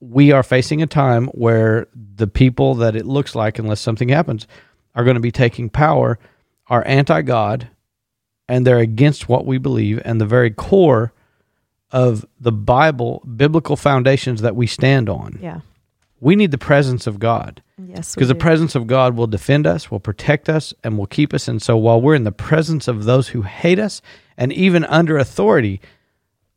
we 0.00 0.32
are 0.32 0.42
facing 0.42 0.82
a 0.82 0.86
time 0.86 1.26
where 1.28 1.88
the 1.94 2.26
people 2.26 2.74
that 2.76 2.96
it 2.96 3.06
looks 3.06 3.34
like, 3.34 3.58
unless 3.58 3.80
something 3.80 4.08
happens, 4.08 4.46
are 4.94 5.04
going 5.04 5.14
to 5.16 5.20
be 5.20 5.32
taking 5.32 5.68
power, 5.70 6.18
are 6.68 6.86
anti 6.86 7.22
God, 7.22 7.68
and 8.48 8.66
they're 8.66 8.78
against 8.78 9.28
what 9.28 9.46
we 9.46 9.58
believe 9.58 10.00
and 10.04 10.20
the 10.20 10.26
very 10.26 10.50
core 10.50 11.12
of 11.90 12.24
the 12.40 12.52
Bible, 12.52 13.22
biblical 13.36 13.76
foundations 13.76 14.42
that 14.42 14.56
we 14.56 14.66
stand 14.66 15.08
on. 15.08 15.38
Yeah. 15.40 15.60
We 16.20 16.34
need 16.34 16.50
the 16.50 16.58
presence 16.58 17.06
of 17.06 17.18
God 17.18 17.62
Yes. 17.78 18.14
because 18.14 18.28
the 18.28 18.34
presence 18.34 18.74
of 18.74 18.86
God 18.86 19.16
will 19.16 19.26
defend 19.26 19.66
us, 19.66 19.90
will 19.90 20.00
protect 20.00 20.48
us, 20.48 20.72
and 20.82 20.96
will 20.96 21.06
keep 21.06 21.34
us. 21.34 21.46
And 21.46 21.60
so 21.60 21.76
while 21.76 22.00
we're 22.00 22.14
in 22.14 22.24
the 22.24 22.32
presence 22.32 22.88
of 22.88 23.04
those 23.04 23.28
who 23.28 23.42
hate 23.42 23.78
us, 23.78 24.00
and 24.36 24.52
even 24.52 24.84
under 24.84 25.18
authority 25.18 25.80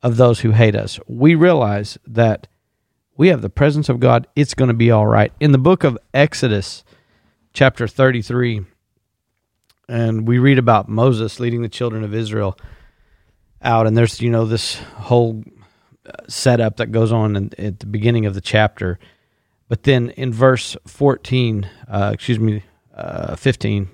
of 0.02 0.16
those 0.18 0.40
who 0.40 0.52
hate 0.52 0.76
us, 0.76 1.00
we 1.08 1.36
realize 1.36 1.98
that 2.08 2.48
we 3.20 3.28
have 3.28 3.42
the 3.42 3.50
presence 3.50 3.90
of 3.90 4.00
God. 4.00 4.28
It's 4.34 4.54
going 4.54 4.70
to 4.70 4.74
be 4.74 4.92
all 4.92 5.06
right. 5.06 5.34
In 5.42 5.52
the 5.52 5.58
book 5.58 5.84
of 5.84 5.98
Exodus, 6.14 6.86
chapter 7.52 7.86
33, 7.86 8.62
and 9.90 10.26
we 10.26 10.40
read 10.40 10.58
about 10.58 10.88
Moses 10.88 11.38
leading 11.38 11.62
the 11.62 11.68
children 11.68 12.06
of 12.06 12.16
Israel 12.16 12.58
out, 13.62 13.88
and 13.88 13.98
there's, 13.98 14.22
you 14.22 14.30
know, 14.30 14.46
this 14.46 14.76
whole 14.76 15.44
uh, 16.06 16.12
setup 16.30 16.78
that 16.78 16.94
goes 16.94 17.12
on 17.12 17.36
in, 17.36 17.52
at 17.58 17.82
the 17.82 17.88
beginning 17.88 18.26
of 18.26 18.36
the 18.36 18.42
chapter. 18.42 18.98
But 19.68 19.84
then 19.84 20.12
in 20.12 20.32
verse 20.32 20.78
14, 20.88 21.70
uh, 21.90 22.12
excuse 22.14 22.40
me, 22.40 22.64
uh, 22.96 23.36
15, 23.36 23.90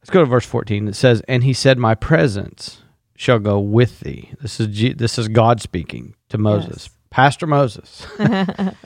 let's 0.00 0.08
go 0.08 0.20
to 0.20 0.26
verse 0.26 0.46
14. 0.46 0.88
It 0.88 0.96
says, 0.96 1.20
And 1.28 1.44
he 1.44 1.52
said, 1.52 1.76
My 1.76 1.94
presence 1.94 2.80
shall 3.14 3.38
go 3.38 3.60
with 3.60 4.00
thee. 4.00 4.30
This 4.40 4.58
is, 4.58 4.68
G- 4.68 4.94
this 4.94 5.18
is 5.18 5.28
God 5.28 5.60
speaking 5.60 6.14
to 6.30 6.38
Moses. 6.38 6.86
Yes. 6.86 6.97
Pastor 7.10 7.46
Moses. 7.46 8.06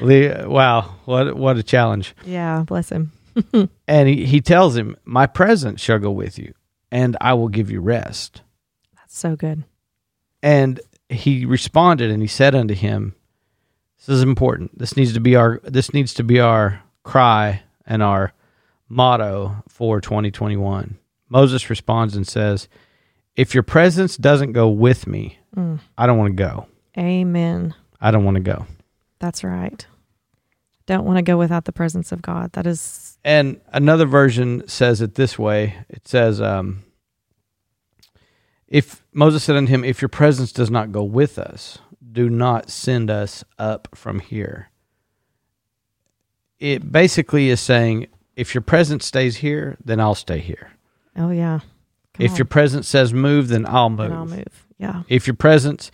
Wow, 0.00 0.94
what, 1.04 1.36
what 1.36 1.56
a 1.58 1.62
challenge. 1.62 2.14
yeah. 2.24 2.62
Bless 2.66 2.90
him. 2.90 3.12
And 3.86 4.08
he, 4.08 4.26
he 4.26 4.40
tells 4.40 4.76
him, 4.76 4.96
My 5.04 5.26
presence 5.26 5.80
shall 5.80 5.98
go 6.00 6.10
with 6.10 6.38
you, 6.38 6.54
and 6.90 7.16
I 7.20 7.34
will 7.34 7.48
give 7.48 7.70
you 7.70 7.80
rest. 7.80 8.42
That's 8.96 9.16
so 9.16 9.36
good. 9.36 9.64
And 10.42 10.80
he 11.08 11.44
responded 11.44 12.10
and 12.10 12.20
he 12.20 12.26
said 12.28 12.54
unto 12.54 12.74
him, 12.74 13.14
This 13.98 14.08
is 14.08 14.22
important. 14.22 14.76
This 14.78 14.96
needs 14.96 15.12
to 15.14 15.20
be 15.20 15.36
our 15.36 15.60
this 15.64 15.94
needs 15.94 16.14
to 16.14 16.24
be 16.24 16.40
our 16.40 16.82
cry 17.04 17.62
and 17.86 18.02
our 18.02 18.32
motto 18.88 19.62
for 19.68 20.00
2021. 20.00 20.98
Moses 21.28 21.70
responds 21.70 22.16
and 22.16 22.26
says, 22.26 22.68
If 23.36 23.54
your 23.54 23.62
presence 23.62 24.16
doesn't 24.16 24.52
go 24.52 24.68
with 24.68 25.06
me, 25.06 25.38
Mm. 25.56 25.78
I 25.96 26.06
don't 26.06 26.18
want 26.18 26.36
to 26.36 26.42
go. 26.42 26.66
Amen. 26.98 27.74
I 28.00 28.10
don't 28.10 28.24
want 28.24 28.34
to 28.36 28.40
go. 28.42 28.66
That's 29.20 29.44
right. 29.44 29.86
Don't 30.86 31.04
want 31.04 31.18
to 31.18 31.22
go 31.22 31.36
without 31.36 31.64
the 31.64 31.72
presence 31.72 32.12
of 32.12 32.22
God. 32.22 32.52
That 32.52 32.66
is, 32.66 33.18
And 33.24 33.60
another 33.72 34.06
version 34.06 34.66
says 34.66 35.00
it 35.00 35.14
this 35.14 35.38
way. 35.38 35.76
It 35.88 36.08
says, 36.08 36.40
um, 36.40 36.82
if 38.66 39.02
Moses 39.12 39.44
said 39.44 39.56
unto 39.56 39.70
him, 39.70 39.84
If 39.84 40.00
your 40.02 40.08
presence 40.08 40.50
does 40.52 40.70
not 40.70 40.92
go 40.92 41.02
with 41.02 41.38
us, 41.38 41.78
do 42.10 42.28
not 42.30 42.70
send 42.70 43.10
us 43.10 43.44
up 43.58 43.88
from 43.94 44.20
here. 44.20 44.70
It 46.58 46.90
basically 46.90 47.50
is 47.50 47.60
saying, 47.60 48.08
if 48.34 48.54
your 48.54 48.62
presence 48.62 49.04
stays 49.06 49.36
here, 49.36 49.76
then 49.84 50.00
I'll 50.00 50.14
stay 50.14 50.38
here. 50.38 50.72
oh, 51.16 51.30
yeah. 51.30 51.60
Come 52.14 52.24
if 52.24 52.32
on. 52.32 52.36
your 52.38 52.44
presence 52.46 52.88
says 52.88 53.12
move, 53.12 53.48
then 53.48 53.66
I'll 53.66 53.90
move. 53.90 54.08
Then 54.08 54.12
I'll 54.12 54.26
move. 54.26 54.66
Yeah. 54.78 55.02
If 55.08 55.26
your 55.26 55.36
presence 55.36 55.90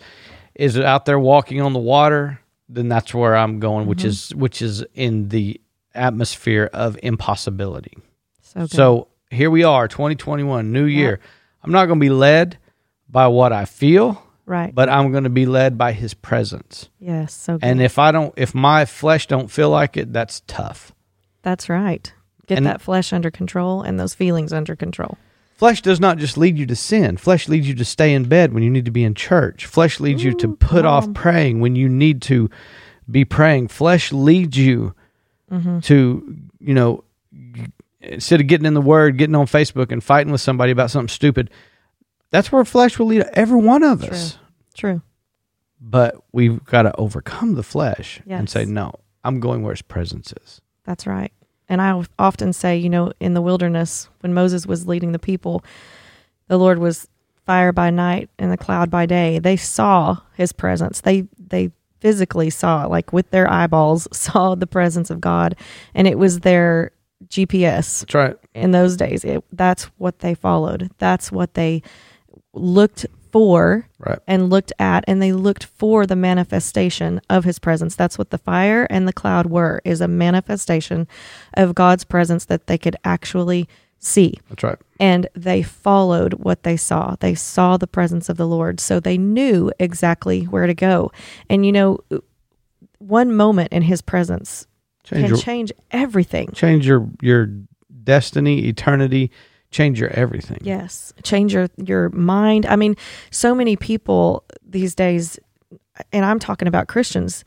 is 0.55 0.79
out 0.79 1.05
there 1.05 1.19
walking 1.19 1.61
on 1.61 1.73
the 1.73 1.79
water, 1.79 2.39
then 2.69 2.89
that's 2.89 3.13
where 3.13 3.35
I'm 3.35 3.59
going, 3.59 3.87
which 3.87 3.99
mm-hmm. 3.99 4.07
is 4.07 4.35
which 4.35 4.61
is 4.61 4.83
in 4.93 5.29
the 5.29 5.59
atmosphere 5.93 6.69
of 6.73 6.97
impossibility. 7.03 7.97
So. 8.41 8.67
So 8.67 9.07
here 9.29 9.49
we 9.49 9.63
are, 9.63 9.87
2021, 9.87 10.71
new 10.71 10.85
year. 10.85 11.19
I'm 11.63 11.71
not 11.71 11.87
going 11.87 11.99
to 11.99 12.03
be 12.03 12.09
led 12.09 12.57
by 13.09 13.27
what 13.27 13.51
I 13.51 13.65
feel, 13.65 14.21
right. 14.45 14.73
but 14.73 14.89
I'm 14.89 15.11
going 15.11 15.23
to 15.23 15.29
be 15.29 15.45
led 15.45 15.77
by 15.77 15.93
His 15.93 16.13
presence. 16.13 16.89
yes. 16.99 17.33
So 17.33 17.57
good. 17.57 17.65
And 17.65 17.81
if 17.81 17.97
I 17.97 18.11
don't, 18.11 18.33
if 18.37 18.53
my 18.53 18.85
flesh 18.85 19.27
don't 19.27 19.49
feel 19.49 19.69
like 19.69 19.97
it, 19.97 20.13
that's 20.13 20.41
tough. 20.47 20.93
That's 21.41 21.69
right. 21.69 22.11
Get 22.47 22.59
And- 22.59 22.67
that 22.67 22.81
flesh 22.81 23.13
under 23.13 23.31
control 23.31 23.81
and 23.81 23.99
those 23.99 24.13
feelings 24.13 24.53
under 24.53 24.75
control. 24.75 25.17
Flesh 25.55 25.81
does 25.81 25.99
not 25.99 26.17
just 26.17 26.37
lead 26.37 26.57
you 26.57 26.65
to 26.65 26.75
sin. 26.75 27.17
Flesh 27.17 27.47
leads 27.47 27.67
you 27.67 27.73
to 27.75 27.85
stay 27.85 28.13
in 28.13 28.25
bed 28.25 28.53
when 28.53 28.61
you 28.61 28.69
need 28.69 28.85
to 28.85 28.91
be 28.91 29.03
in 29.03 29.13
church. 29.15 29.65
Flesh 29.65 29.99
leads 29.99 30.23
you 30.23 30.33
to 30.35 30.55
put 30.55 30.83
off 30.85 31.13
praying 31.13 31.61
when 31.61 31.75
you 31.75 31.87
need 31.89 32.21
to 32.23 32.49
be 33.09 33.23
praying. 33.25 33.69
Flesh 33.69 34.11
leads 34.11 34.57
you 34.57 34.93
Mm-hmm. 35.51 35.79
to, 35.81 36.37
you 36.59 36.73
know, 36.73 37.03
instead 38.01 38.41
of 38.41 38.47
getting 38.47 38.65
in 38.65 38.73
the 38.73 38.81
word, 38.81 39.15
getting 39.15 39.35
on 39.35 39.45
Facebook 39.45 39.91
and 39.91 40.03
fighting 40.03 40.31
with 40.31 40.41
somebody 40.41 40.71
about 40.71 40.89
something 40.89 41.07
stupid. 41.07 41.51
That's 42.31 42.51
where 42.51 42.65
flesh 42.65 42.97
will 42.97 43.05
lead 43.05 43.25
every 43.33 43.59
one 43.59 43.83
of 43.83 43.99
True. 44.01 44.09
us. 44.09 44.39
True. 44.73 45.01
But 45.79 46.15
we've 46.31 46.65
got 46.65 46.81
to 46.81 46.95
overcome 46.97 47.53
the 47.53 47.61
flesh 47.63 48.21
and 48.27 48.49
say, 48.49 48.65
no, 48.65 48.95
I'm 49.23 49.39
going 49.39 49.61
where 49.61 49.73
his 49.73 49.83
presence 49.83 50.33
is. 50.43 50.61
That's 50.83 51.05
right. 51.05 51.31
And 51.67 51.81
I 51.81 52.03
often 52.19 52.53
say, 52.53 52.77
you 52.77 52.89
know, 52.89 53.11
in 53.19 53.33
the 53.33 53.41
wilderness, 53.41 54.09
when 54.19 54.33
Moses 54.33 54.65
was 54.65 54.87
leading 54.87 55.11
the 55.11 55.19
people, 55.19 55.63
the 56.47 56.57
Lord 56.57 56.79
was 56.79 57.07
fire 57.45 57.71
by 57.71 57.89
night 57.89 58.29
and 58.39 58.51
the 58.51 58.57
cloud 58.57 58.89
by 58.89 59.05
day. 59.05 59.39
They 59.39 59.57
saw 59.57 60.17
his 60.35 60.51
presence. 60.51 61.01
They 61.01 61.27
they 61.39 61.71
physically 61.99 62.49
saw, 62.49 62.85
like 62.85 63.11
with 63.13 63.31
their 63.31 63.49
eyeballs, 63.51 64.07
saw 64.15 64.55
the 64.55 64.67
presence 64.67 65.09
of 65.09 65.21
God. 65.21 65.55
And 65.93 66.07
it 66.07 66.17
was 66.19 66.41
their 66.41 66.91
GPS 67.27 68.01
That's 68.01 68.13
right. 68.13 68.37
in 68.53 68.71
those 68.71 68.97
days. 68.97 69.23
It, 69.23 69.43
that's 69.51 69.85
what 69.97 70.19
they 70.19 70.35
followed. 70.35 70.91
That's 70.97 71.31
what 71.31 71.53
they 71.55 71.81
looked 72.53 73.05
for 73.35 73.85
Right. 73.99 74.19
and 74.27 74.49
looked 74.49 74.71
at 74.79 75.03
and 75.09 75.21
they 75.21 75.33
looked 75.33 75.65
for 75.65 76.05
the 76.05 76.15
manifestation 76.15 77.19
of 77.29 77.43
his 77.43 77.59
presence. 77.59 77.93
That's 77.93 78.17
what 78.17 78.29
the 78.29 78.37
fire 78.37 78.87
and 78.89 79.05
the 79.09 79.11
cloud 79.13 79.47
were 79.47 79.81
is 79.83 79.99
a 79.99 80.07
manifestation 80.07 81.05
of 81.55 81.75
god's 81.75 82.05
presence 82.05 82.45
that 82.45 82.67
they 82.67 82.77
could 82.77 82.95
actually 83.03 83.67
see. 83.99 84.39
That's 84.47 84.63
right. 84.63 84.77
and 85.01 85.27
they 85.35 85.63
followed 85.63 86.35
what 86.35 86.63
they 86.63 86.77
saw. 86.77 87.15
They 87.19 87.35
saw 87.35 87.75
the 87.75 87.87
presence 87.87 88.29
of 88.29 88.37
the 88.37 88.47
lord. 88.47 88.79
So 88.79 89.01
they 89.01 89.17
knew 89.17 89.69
exactly 89.79 90.43
where 90.45 90.67
to 90.67 90.73
go. 90.73 91.11
And 91.49 91.65
you 91.65 91.73
know 91.73 91.99
one 92.99 93.35
moment 93.35 93.73
in 93.73 93.81
his 93.81 94.01
presence 94.01 94.65
Change 95.03 95.21
can 95.21 95.29
your, 95.29 95.37
change 95.37 95.71
everything. 95.91 96.51
Change 96.53 96.87
your, 96.87 97.07
your 97.21 97.49
destiny, 98.03 98.67
eternity, 98.67 99.29
change 99.75 99.99
your 99.99 100.09
everything. 100.11 100.59
Yes, 100.61 101.13
change 101.23 101.53
your 101.53 101.67
your 101.77 102.09
mind. 102.09 102.65
I 102.65 102.75
mean, 102.75 102.95
so 103.31 103.53
many 103.53 103.75
people 103.75 104.43
these 104.67 104.95
days, 104.95 105.37
and 106.11 106.23
I'm 106.25 106.39
talking 106.39 106.67
about 106.67 106.87
Christians, 106.87 107.43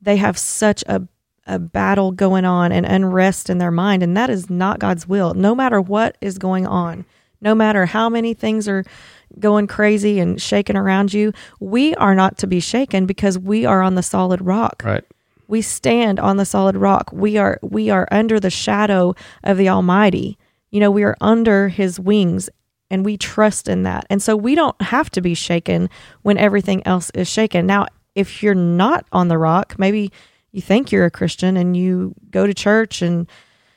they 0.00 0.16
have 0.16 0.38
such 0.38 0.82
a 0.86 1.02
a 1.46 1.58
battle 1.58 2.12
going 2.12 2.44
on 2.44 2.70
and 2.70 2.86
unrest 2.86 3.50
in 3.50 3.58
their 3.58 3.72
mind, 3.72 4.02
and 4.04 4.16
that 4.16 4.30
is 4.30 4.48
not 4.48 4.78
God's 4.78 5.08
will. 5.08 5.34
No 5.34 5.56
matter 5.56 5.80
what 5.80 6.16
is 6.20 6.38
going 6.38 6.68
on, 6.68 7.04
no 7.40 7.52
matter 7.52 7.84
how 7.86 8.08
many 8.08 8.32
things 8.32 8.68
are 8.68 8.84
going 9.40 9.66
crazy 9.66 10.20
and 10.20 10.40
shaking 10.40 10.76
around 10.76 11.12
you, 11.12 11.32
we 11.58 11.96
are 11.96 12.14
not 12.14 12.38
to 12.38 12.46
be 12.46 12.60
shaken 12.60 13.06
because 13.06 13.36
we 13.40 13.64
are 13.66 13.82
on 13.82 13.96
the 13.96 14.02
solid 14.04 14.40
rock 14.40 14.82
Right. 14.84 15.04
we 15.48 15.62
stand 15.62 16.20
on 16.20 16.36
the 16.36 16.44
solid 16.44 16.76
rock 16.76 17.10
we 17.12 17.38
are 17.38 17.58
we 17.62 17.90
are 17.90 18.06
under 18.12 18.38
the 18.38 18.50
shadow 18.50 19.14
of 19.42 19.56
the 19.56 19.68
almighty 19.70 20.36
you 20.72 20.80
know 20.80 20.90
we 20.90 21.04
are 21.04 21.16
under 21.20 21.68
his 21.68 22.00
wings 22.00 22.50
and 22.90 23.04
we 23.04 23.16
trust 23.16 23.68
in 23.68 23.84
that 23.84 24.04
and 24.10 24.20
so 24.20 24.36
we 24.36 24.56
don't 24.56 24.80
have 24.82 25.08
to 25.10 25.20
be 25.20 25.34
shaken 25.34 25.88
when 26.22 26.36
everything 26.36 26.84
else 26.86 27.10
is 27.14 27.28
shaken 27.28 27.66
now 27.66 27.86
if 28.16 28.42
you're 28.42 28.54
not 28.54 29.06
on 29.12 29.28
the 29.28 29.38
rock 29.38 29.76
maybe 29.78 30.10
you 30.50 30.60
think 30.60 30.90
you're 30.90 31.04
a 31.04 31.10
christian 31.10 31.56
and 31.56 31.76
you 31.76 32.14
go 32.30 32.46
to 32.46 32.54
church 32.54 33.00
and 33.02 33.28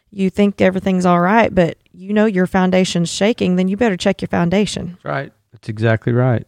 you 0.10 0.30
think 0.30 0.60
everything's 0.62 1.06
all 1.06 1.20
right 1.20 1.54
but 1.54 1.78
you 1.92 2.14
know 2.14 2.26
your 2.26 2.48
foundation's 2.48 3.10
shaking 3.10 3.56
then 3.58 3.68
you 3.68 3.78
better 3.78 3.98
check 3.98 4.22
your 4.22 4.30
foundation 4.30 4.92
That's 5.04 5.06
right. 5.06 5.32
That's 5.52 5.70
exactly 5.70 6.12
right. 6.12 6.46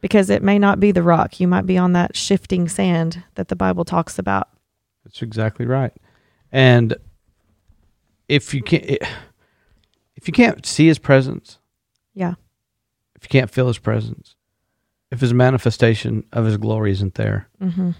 because 0.00 0.28
it 0.30 0.42
may 0.42 0.58
not 0.58 0.80
be 0.80 0.90
the 0.92 1.02
rock 1.02 1.38
you 1.38 1.46
might 1.46 1.66
be 1.66 1.78
on 1.78 1.92
that 1.92 2.16
shifting 2.16 2.68
sand 2.68 3.22
that 3.34 3.48
the 3.48 3.56
bible 3.56 3.84
talks 3.84 4.18
about 4.18 4.48
That's 5.04 5.22
exactly 5.22 5.66
right. 5.66 5.92
And 6.52 6.96
if 8.28 8.52
you 8.54 8.62
can't, 8.62 8.84
if 10.20 10.28
you 10.28 10.32
can't 10.32 10.66
see 10.66 10.86
his 10.86 10.98
presence, 10.98 11.58
yeah 12.14 12.34
if 13.16 13.24
you 13.24 13.28
can't 13.28 13.50
feel 13.50 13.66
his 13.66 13.78
presence, 13.78 14.34
if 15.10 15.20
his 15.20 15.34
manifestation 15.34 16.24
of 16.32 16.44
his 16.46 16.56
glory 16.56 16.90
isn't 16.92 17.14
there, 17.14 17.48
hmm 17.60 17.90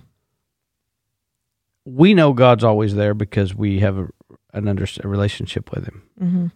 we 1.87 2.14
know 2.14 2.33
God's 2.35 2.62
always 2.62 2.94
there 2.94 3.14
because 3.14 3.54
we 3.54 3.80
have 3.80 3.98
a, 3.98 4.09
an 4.52 4.68
under, 4.68 4.87
a 5.02 5.09
relationship 5.09 5.72
with 5.72 5.87
him. 5.87 6.02
hmm 6.18 6.46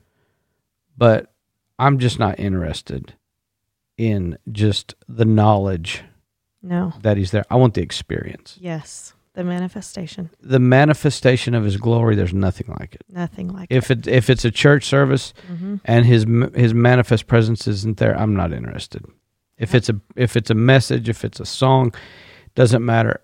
But 0.97 1.33
I'm 1.79 1.99
just 1.99 2.19
not 2.19 2.39
interested 2.39 3.15
in 3.97 4.39
just 4.53 4.95
the 5.09 5.25
knowledge 5.25 6.05
no 6.63 6.93
that 7.03 7.17
he's 7.17 7.31
there. 7.31 7.45
I 7.51 7.57
want 7.57 7.75
the 7.75 7.83
experience. 7.83 8.59
Yes. 8.61 9.14
The 9.35 9.45
manifestation. 9.45 10.31
The 10.41 10.61
manifestation 10.61 11.55
of 11.55 11.65
His 11.65 11.77
glory. 11.77 12.15
There's 12.15 12.33
nothing 12.35 12.69
like 12.79 12.95
it. 12.95 13.03
Nothing 13.09 13.49
like 13.49 13.67
If 13.71 13.91
it 13.91 14.07
if 14.07 14.31
it's 14.31 14.45
a 14.45 14.51
church 14.51 14.85
service 14.85 15.33
it. 15.37 15.57
hmm 15.57 15.77
and 15.85 16.07
His 16.07 16.25
His 16.55 16.73
manifest 16.73 17.27
presence 17.27 17.67
isn't 17.67 17.99
there, 17.99 18.17
I'm 18.19 18.35
not 18.37 18.53
interested. 18.53 19.05
If 19.59 19.75
it's 19.75 19.89
a 19.89 20.01
if 20.17 20.37
it's 20.37 20.51
a 20.51 20.55
message, 20.55 21.09
if 21.09 21.25
it's 21.25 21.41
a 21.41 21.47
song, 21.47 21.95
doesn't 22.55 22.85
matter. 22.85 23.21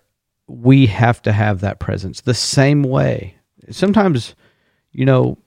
We 0.47 0.85
have 0.87 1.21
to 1.23 1.31
have 1.31 1.61
that 1.61 1.79
presence 1.79 2.21
the 2.21 2.33
same 2.33 2.83
way. 2.83 3.35
Sometimes, 3.69 4.35
you 4.91 5.05
know, 5.05 5.37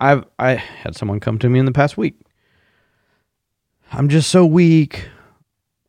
I've 0.00 0.24
I 0.38 0.54
had 0.54 0.96
someone 0.96 1.20
come 1.20 1.38
to 1.40 1.48
me 1.48 1.58
in 1.58 1.64
the 1.64 1.72
past 1.72 1.96
week. 1.96 2.16
I'm 3.92 4.08
just 4.08 4.30
so 4.30 4.44
weak. 4.44 5.08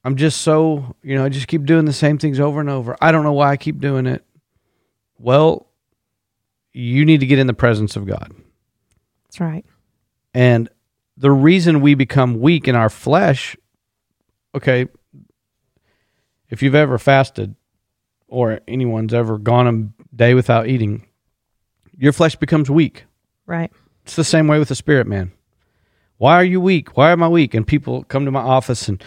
I'm 0.03 0.15
just 0.15 0.41
so, 0.41 0.95
you 1.03 1.15
know, 1.15 1.25
I 1.25 1.29
just 1.29 1.47
keep 1.47 1.65
doing 1.65 1.85
the 1.85 1.93
same 1.93 2.17
things 2.17 2.39
over 2.39 2.59
and 2.59 2.69
over. 2.69 2.95
I 3.01 3.11
don't 3.11 3.23
know 3.23 3.33
why 3.33 3.51
I 3.51 3.57
keep 3.57 3.79
doing 3.79 4.05
it. 4.05 4.23
Well, 5.17 5.67
you 6.71 7.05
need 7.05 7.19
to 7.19 7.25
get 7.25 7.39
in 7.39 7.47
the 7.47 7.53
presence 7.53 7.95
of 7.95 8.05
God. 8.05 8.33
That's 9.25 9.39
right. 9.39 9.65
And 10.33 10.69
the 11.17 11.31
reason 11.31 11.81
we 11.81 11.95
become 11.95 12.39
weak 12.39 12.67
in 12.67 12.75
our 12.75 12.89
flesh, 12.89 13.57
okay, 14.55 14.87
if 16.49 16.63
you've 16.63 16.75
ever 16.75 16.97
fasted 16.97 17.55
or 18.27 18.61
anyone's 18.67 19.13
ever 19.13 19.37
gone 19.37 19.67
a 19.67 20.15
day 20.15 20.33
without 20.33 20.67
eating, 20.67 21.05
your 21.97 22.13
flesh 22.13 22.35
becomes 22.35 22.69
weak. 22.69 23.05
Right. 23.45 23.71
It's 24.03 24.15
the 24.15 24.23
same 24.23 24.47
way 24.47 24.59
with 24.59 24.69
the 24.69 24.75
spirit 24.75 25.07
man. 25.07 25.33
Why 26.17 26.35
are 26.35 26.43
you 26.43 26.61
weak? 26.61 26.95
Why 26.97 27.11
am 27.11 27.23
I 27.23 27.27
weak? 27.27 27.53
And 27.53 27.67
people 27.67 28.03
come 28.03 28.25
to 28.25 28.31
my 28.31 28.41
office 28.41 28.87
and 28.87 29.03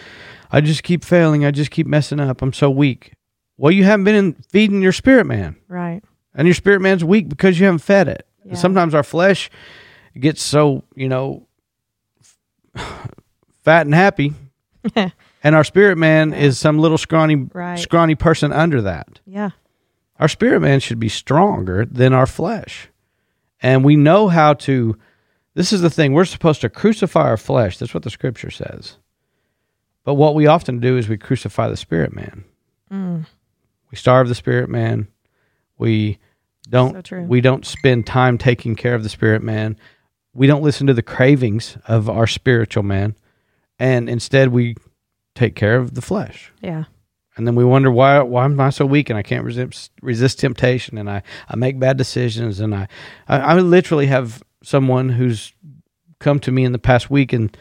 I 0.53 0.61
just 0.61 0.83
keep 0.83 1.03
failing. 1.03 1.43
I 1.45 1.51
just 1.51 1.71
keep 1.71 1.87
messing 1.87 2.19
up. 2.19 2.41
I'm 2.41 2.53
so 2.53 2.69
weak. 2.69 3.13
Well, 3.57 3.71
you 3.71 3.83
haven't 3.83 4.03
been 4.05 4.15
in 4.15 4.33
feeding 4.49 4.81
your 4.81 4.91
spirit 4.91 5.25
man. 5.25 5.55
Right. 5.67 6.01
And 6.35 6.47
your 6.47 6.53
spirit 6.55 6.79
man's 6.79 7.03
weak 7.03 7.27
because 7.27 7.59
you 7.59 7.65
haven't 7.65 7.79
fed 7.79 8.07
it. 8.07 8.27
Yeah. 8.45 8.55
Sometimes 8.55 8.93
our 8.93 9.03
flesh 9.03 9.49
gets 10.19 10.41
so, 10.41 10.83
you 10.95 11.09
know, 11.09 11.47
fat 13.63 13.85
and 13.85 13.93
happy. 13.95 14.33
and 14.95 15.55
our 15.55 15.63
spirit 15.63 15.97
man 15.97 16.33
is 16.33 16.59
some 16.59 16.77
little 16.77 16.97
scrawny 16.97 17.35
Right. 17.35 17.79
scrawny 17.79 18.15
person 18.15 18.51
under 18.51 18.81
that. 18.81 19.19
Yeah. 19.25 19.51
Our 20.19 20.27
spirit 20.27 20.59
man 20.61 20.79
should 20.79 20.99
be 20.99 21.09
stronger 21.09 21.85
than 21.85 22.13
our 22.13 22.27
flesh. 22.27 22.89
And 23.61 23.83
we 23.83 23.95
know 23.95 24.27
how 24.27 24.53
to 24.53 24.97
this 25.55 25.71
is 25.71 25.81
the 25.81 25.89
thing, 25.89 26.13
we're 26.13 26.25
supposed 26.25 26.61
to 26.61 26.69
crucify 26.69 27.21
our 27.21 27.37
flesh. 27.37 27.77
That's 27.77 27.93
what 27.93 28.03
the 28.03 28.09
scripture 28.09 28.49
says. 28.49 28.97
But 30.03 30.15
what 30.15 30.35
we 30.35 30.47
often 30.47 30.79
do 30.79 30.97
is 30.97 31.07
we 31.07 31.17
crucify 31.17 31.69
the 31.69 31.77
spirit 31.77 32.13
man. 32.13 32.43
Mm. 32.91 33.25
We 33.89 33.97
starve 33.97 34.27
the 34.27 34.35
spirit 34.35 34.69
man. 34.69 35.07
We 35.77 36.19
don't 36.69 37.05
So 37.07 37.21
we 37.21 37.41
don't 37.41 37.65
spend 37.65 38.05
time 38.05 38.37
taking 38.37 38.75
care 38.75 38.95
of 38.95 39.03
the 39.03 39.09
spirit 39.09 39.43
man. 39.43 39.77
We 40.33 40.47
don't 40.47 40.63
listen 40.63 40.87
to 40.87 40.93
the 40.93 41.03
cravings 41.03 41.77
of 41.87 42.09
our 42.09 42.27
spiritual 42.27 42.83
man. 42.83 43.15
And 43.79 44.09
instead 44.09 44.49
we 44.49 44.75
take 45.35 45.55
care 45.55 45.75
of 45.75 45.93
the 45.93 46.01
flesh. 46.01 46.51
Yeah. 46.61 46.85
And 47.35 47.47
then 47.47 47.55
we 47.55 47.65
wonder 47.65 47.91
why 47.91 48.21
why 48.21 48.45
am 48.45 48.59
I 48.59 48.69
so 48.69 48.85
weak 48.85 49.09
and 49.09 49.17
I 49.17 49.23
can't 49.23 49.43
resist 49.43 49.91
resist 50.01 50.39
temptation 50.39 50.97
and 50.97 51.09
I, 51.09 51.23
I 51.49 51.55
make 51.55 51.79
bad 51.79 51.97
decisions 51.97 52.59
and 52.59 52.75
I, 52.75 52.87
I 53.27 53.39
I 53.39 53.59
literally 53.59 54.07
have 54.07 54.43
someone 54.63 55.09
who's 55.09 55.53
come 56.19 56.39
to 56.39 56.51
me 56.51 56.63
in 56.63 56.71
the 56.71 56.79
past 56.79 57.09
week 57.09 57.33
and 57.33 57.55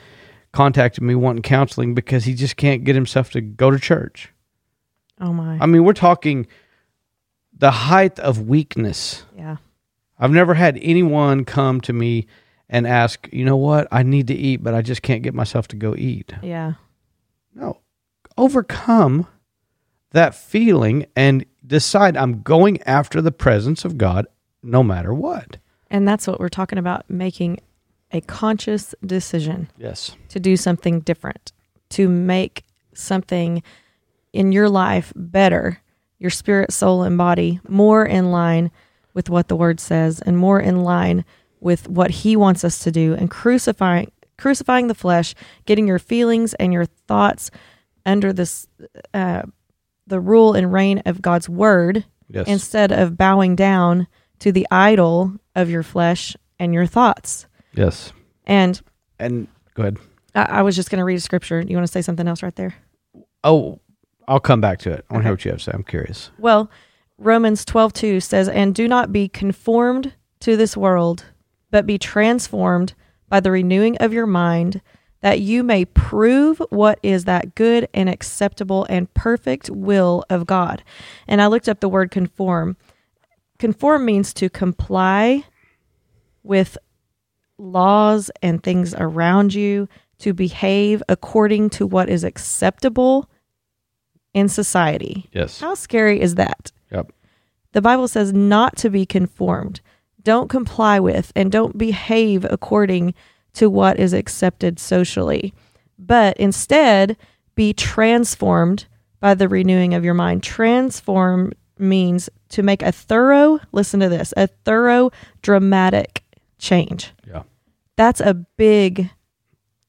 contacted 0.53 1.03
me 1.03 1.15
wanting 1.15 1.43
counseling 1.43 1.95
because 1.95 2.25
he 2.25 2.35
just 2.35 2.57
can't 2.57 2.85
get 2.85 2.95
himself 2.95 3.31
to 3.31 3.41
go 3.41 3.71
to 3.71 3.79
church. 3.79 4.33
Oh 5.21 5.33
my. 5.33 5.59
I 5.61 5.67
mean, 5.67 5.85
we're 5.85 5.93
talking 5.93 6.47
the 7.57 7.71
height 7.71 8.19
of 8.19 8.49
weakness. 8.49 9.25
yeah. 9.37 9.57
I've 10.19 10.31
never 10.31 10.55
had 10.55 10.79
anyone 10.81 11.45
come 11.45 11.81
to 11.81 11.93
me 11.93 12.29
and 12.69 12.87
ask, 12.87 13.29
you 13.33 13.45
know 13.45 13.57
what, 13.57 13.89
I 13.91 14.05
need 14.05 14.29
to 14.29 14.35
eat, 14.35 14.63
but 14.63 14.73
I 14.73 14.81
just 14.81 15.03
can't 15.03 15.23
get 15.23 15.35
myself 15.35 15.67
to 15.69 15.77
go 15.77 15.97
eat. 15.97 16.33
Yeah. 16.43 16.75
No, 17.55 17.81
overcome 18.39 19.27
that 20.13 20.35
feeling 20.35 21.07
and 21.17 21.45
decide 21.67 22.17
I'm 22.17 22.43
going 22.43 22.81
after 22.83 23.21
the 23.21 23.33
presence 23.33 23.85
of 23.85 23.99
God 23.99 24.27
no 24.63 24.83
matter 24.83 25.13
what. 25.13 25.57
And 25.91 26.07
that's 26.07 26.27
what 26.27 26.39
we're 26.39 26.49
talking 26.49 26.79
about 26.79 27.09
making 27.11 27.59
a 28.13 28.21
conscious 28.21 28.95
decision 29.05 29.69
Yes. 29.79 30.17
to 30.29 30.39
do 30.41 30.57
something 30.57 31.01
different, 31.01 31.53
to 31.91 32.09
make 32.09 32.65
something 32.95 33.63
in 34.33 34.53
your 34.53 34.69
life 34.69 35.13
better, 35.17 35.81
your 36.19 36.31
spirit, 36.31 36.73
soul, 36.73 37.03
and 37.03 37.17
body 37.19 37.61
more 37.69 38.05
in 38.05 38.31
line 38.31 38.71
with 39.15 39.29
what 39.31 39.49
the 39.49 39.57
word 39.57 39.81
says 39.81 40.21
and 40.21 40.37
more 40.39 40.61
in 40.61 40.83
line 40.83 41.25
with 41.61 41.89
what 41.89 42.11
he 42.11 42.35
wants 42.37 42.65
us 42.65 42.79
to 42.81 42.91
do 42.91 43.15
and 43.15 43.31
crucifying 43.31 44.11
crucifying 44.39 44.89
the 44.89 44.95
flesh, 44.95 45.35
getting 45.67 45.87
your 45.87 46.01
feelings 46.01 46.53
and 46.55 46.73
your 46.73 46.87
thoughts 46.87 47.51
under 48.05 48.33
this 48.33 48.67
uh, 49.15 49.43
the 50.09 50.19
rule 50.19 50.55
and 50.55 50.73
reign 50.73 51.01
of 51.07 51.23
God's 51.23 51.49
word 51.49 52.05
Yes. 52.29 52.49
instead 52.49 52.91
of 52.93 53.17
bowing 53.17 53.55
down 53.55 54.07
to 54.41 54.51
the 54.51 54.67
idol 54.71 55.35
of 55.55 55.69
your 55.71 55.83
flesh 55.83 56.35
and 56.59 56.73
your 56.75 56.87
thoughts. 56.87 57.47
Yes. 57.75 58.13
And 58.47 58.81
And 59.19 59.49
go 59.75 59.83
ahead. 59.83 59.99
I, 60.35 60.43
I 60.43 60.63
was 60.63 60.77
just 60.77 60.91
going 60.91 60.99
to 60.99 61.05
read 61.05 61.19
a 61.19 61.21
scripture. 61.21 61.61
You 61.61 61.77
want 61.77 61.87
to 61.87 61.93
say 61.93 62.03
something 62.03 62.27
else 62.27 62.43
right 62.43 62.55
there? 62.57 62.75
Oh, 63.45 63.81
I'll 64.29 64.41
come 64.41 64.61
back 64.61 64.79
to 64.81 64.93
it. 64.93 65.05
I 65.11 65.15
want 65.15 65.23
to 65.23 65.27
hear 65.29 65.33
what 65.33 65.45
you 65.45 65.51
have 65.51 65.59
to 65.61 65.65
say. 65.65 65.73
I'm 65.75 65.83
curious. 65.83 66.31
Well, 66.39 66.71
Romans 67.19 67.65
12 67.65 67.93
2 67.93 68.21
says, 68.21 68.49
And 68.49 68.75
do 68.75 68.89
not 68.89 69.13
be 69.13 69.29
conformed 69.29 70.15
to 70.41 70.57
this 70.57 70.77
world, 70.77 71.27
but 71.71 71.87
be 71.87 71.99
transformed 71.99 72.95
by 73.29 73.41
the 73.41 73.51
renewing 73.51 73.97
of 73.99 74.13
your 74.13 74.27
mind, 74.27 74.81
that 75.21 75.41
you 75.41 75.63
may 75.63 75.85
prove 75.85 76.61
what 76.71 76.99
is 77.03 77.25
that 77.25 77.55
good 77.55 77.89
and 77.95 78.09
acceptable 78.09 78.85
and 78.91 79.13
perfect 79.15 79.71
will 79.71 80.25
of 80.29 80.47
God. 80.47 80.83
And 81.29 81.41
I 81.41 81.47
looked 81.47 81.69
up 81.69 81.81
the 81.81 81.89
word 81.89 82.11
conform. 82.11 82.77
Conform 83.59 84.05
means 84.05 84.35
to 84.35 84.51
comply 84.51 85.45
with 86.43 86.77
laws 87.59 88.31
and 88.43 88.63
things 88.63 88.95
around 88.95 89.55
you, 89.55 89.89
to 90.19 90.33
behave 90.33 91.03
according 91.09 91.69
to 91.69 91.87
what 91.87 92.09
is 92.09 92.23
acceptable 92.23 93.29
in 94.35 94.49
society. 94.49 95.29
Yes. 95.33 95.61
How 95.61 95.75
scary 95.75 96.21
is 96.21 96.37
that? 96.37 96.71
Yep. 96.93 97.13
The 97.73 97.83
Bible 97.83 98.07
says 98.07 98.33
not 98.33 98.77
to 98.77 98.91
be 98.91 99.05
conformed. 99.05 99.81
Don't 100.23 100.49
comply 100.49 101.01
with 101.01 101.33
and 101.35 101.51
don't 101.51 101.77
behave 101.77 102.45
according 102.45 103.15
to 103.55 103.69
what 103.69 103.99
is 103.99 104.13
accepted 104.13 104.79
socially, 104.79 105.53
but 105.99 106.37
instead 106.37 107.17
be 107.55 107.73
transformed 107.73 108.87
by 109.21 109.35
the 109.35 109.49
renewing 109.49 109.93
of 109.93 110.05
your 110.05 110.15
mind. 110.15 110.43
Transform 110.43 111.53
means 111.79 112.31
to 112.51 112.63
make 112.63 112.83
a 112.83 112.93
thorough, 112.93 113.59
listen 113.73 114.01
to 114.01 114.09
this, 114.09 114.33
a 114.37 114.47
thorough, 114.47 115.11
dramatic 115.43 116.22
change. 116.63 117.13
Yeah. 117.27 117.43
That's 117.97 118.21
a 118.21 118.33
big 118.33 119.11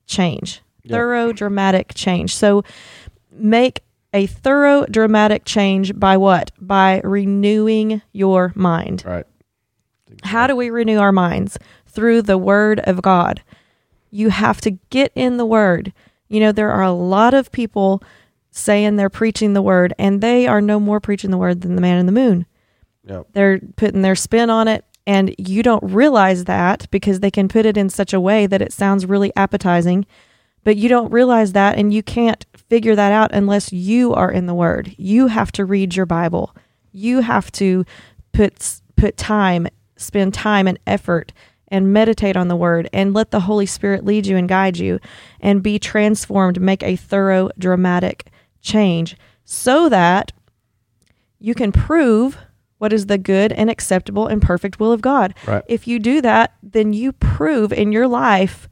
change. 0.05 0.61
Yep. 0.83 0.91
Thorough, 0.91 1.31
dramatic 1.31 1.93
change. 1.93 2.35
So 2.35 2.63
make 3.31 3.83
a 4.11 4.25
thorough, 4.25 4.85
dramatic 4.87 5.45
change 5.45 5.97
by 5.97 6.17
what? 6.17 6.51
By 6.59 6.99
renewing 7.03 8.01
your 8.11 8.51
mind. 8.55 9.03
Right. 9.05 9.25
How 10.23 10.47
do 10.47 10.55
we 10.55 10.69
renew 10.69 10.97
our 10.97 11.11
minds? 11.11 11.57
Through 11.87 12.23
the 12.23 12.37
Word 12.37 12.79
of 12.81 13.01
God. 13.01 13.41
You 14.09 14.29
have 14.29 14.59
to 14.61 14.71
get 14.89 15.11
in 15.15 15.37
the 15.37 15.45
Word. 15.45 15.93
You 16.27 16.39
know, 16.39 16.51
there 16.51 16.71
are 16.71 16.83
a 16.83 16.91
lot 16.91 17.33
of 17.33 17.51
people 17.51 18.03
saying 18.51 18.95
they're 18.95 19.09
preaching 19.09 19.53
the 19.53 19.61
Word, 19.61 19.93
and 19.97 20.21
they 20.21 20.47
are 20.47 20.61
no 20.61 20.79
more 20.79 20.99
preaching 20.99 21.31
the 21.31 21.37
Word 21.37 21.61
than 21.61 21.75
the 21.75 21.81
man 21.81 21.99
in 21.99 22.05
the 22.07 22.11
moon. 22.11 22.45
Yep. 23.05 23.27
They're 23.33 23.59
putting 23.75 24.01
their 24.01 24.15
spin 24.15 24.49
on 24.49 24.67
it, 24.67 24.85
and 25.05 25.35
you 25.37 25.63
don't 25.63 25.83
realize 25.83 26.45
that 26.45 26.89
because 26.91 27.19
they 27.19 27.31
can 27.31 27.47
put 27.47 27.65
it 27.65 27.77
in 27.77 27.89
such 27.89 28.13
a 28.13 28.19
way 28.19 28.47
that 28.47 28.61
it 28.61 28.71
sounds 28.73 29.05
really 29.05 29.31
appetizing. 29.35 30.05
But 30.63 30.77
you 30.77 30.87
don't 30.87 31.11
realize 31.11 31.51
that, 31.53 31.77
and 31.77 31.93
you 31.93 32.01
can't 32.01 32.45
figure 32.55 32.95
that 32.95 33.11
out 33.11 33.33
unless 33.33 33.73
you 33.73 34.13
are 34.13 34.31
in 34.31 34.45
the 34.45 34.53
Word. 34.53 34.95
You 34.97 35.27
have 35.27 35.51
to 35.53 35.65
read 35.65 35.95
your 35.95 36.05
Bible. 36.05 36.55
You 36.93 37.19
have 37.19 37.51
to 37.53 37.85
put 38.31 38.79
put 38.95 39.17
time, 39.17 39.67
spend 39.97 40.33
time 40.33 40.67
and 40.67 40.79
effort, 40.87 41.33
and 41.67 41.91
meditate 41.91 42.37
on 42.37 42.47
the 42.47 42.55
Word, 42.55 42.87
and 42.93 43.13
let 43.13 43.31
the 43.31 43.41
Holy 43.41 43.65
Spirit 43.65 44.05
lead 44.05 44.25
you 44.25 44.37
and 44.37 44.47
guide 44.47 44.77
you, 44.77 44.99
and 45.41 45.61
be 45.61 45.79
transformed. 45.79 46.61
Make 46.61 46.83
a 46.83 46.95
thorough, 46.95 47.49
dramatic 47.59 48.31
change, 48.61 49.17
so 49.43 49.89
that 49.89 50.31
you 51.39 51.53
can 51.53 51.73
prove 51.73 52.37
what 52.83 52.91
is 52.91 53.05
the 53.05 53.17
good 53.17 53.53
and 53.53 53.69
acceptable 53.69 54.27
and 54.27 54.41
perfect 54.41 54.77
will 54.77 54.91
of 54.91 54.99
God. 55.01 55.33
Right. 55.47 55.63
If 55.69 55.87
you 55.87 55.99
do 55.99 56.19
that, 56.19 56.53
then 56.61 56.91
you 56.91 57.13
prove 57.13 57.71
in 57.71 57.93
your 57.93 58.09
life 58.09 58.67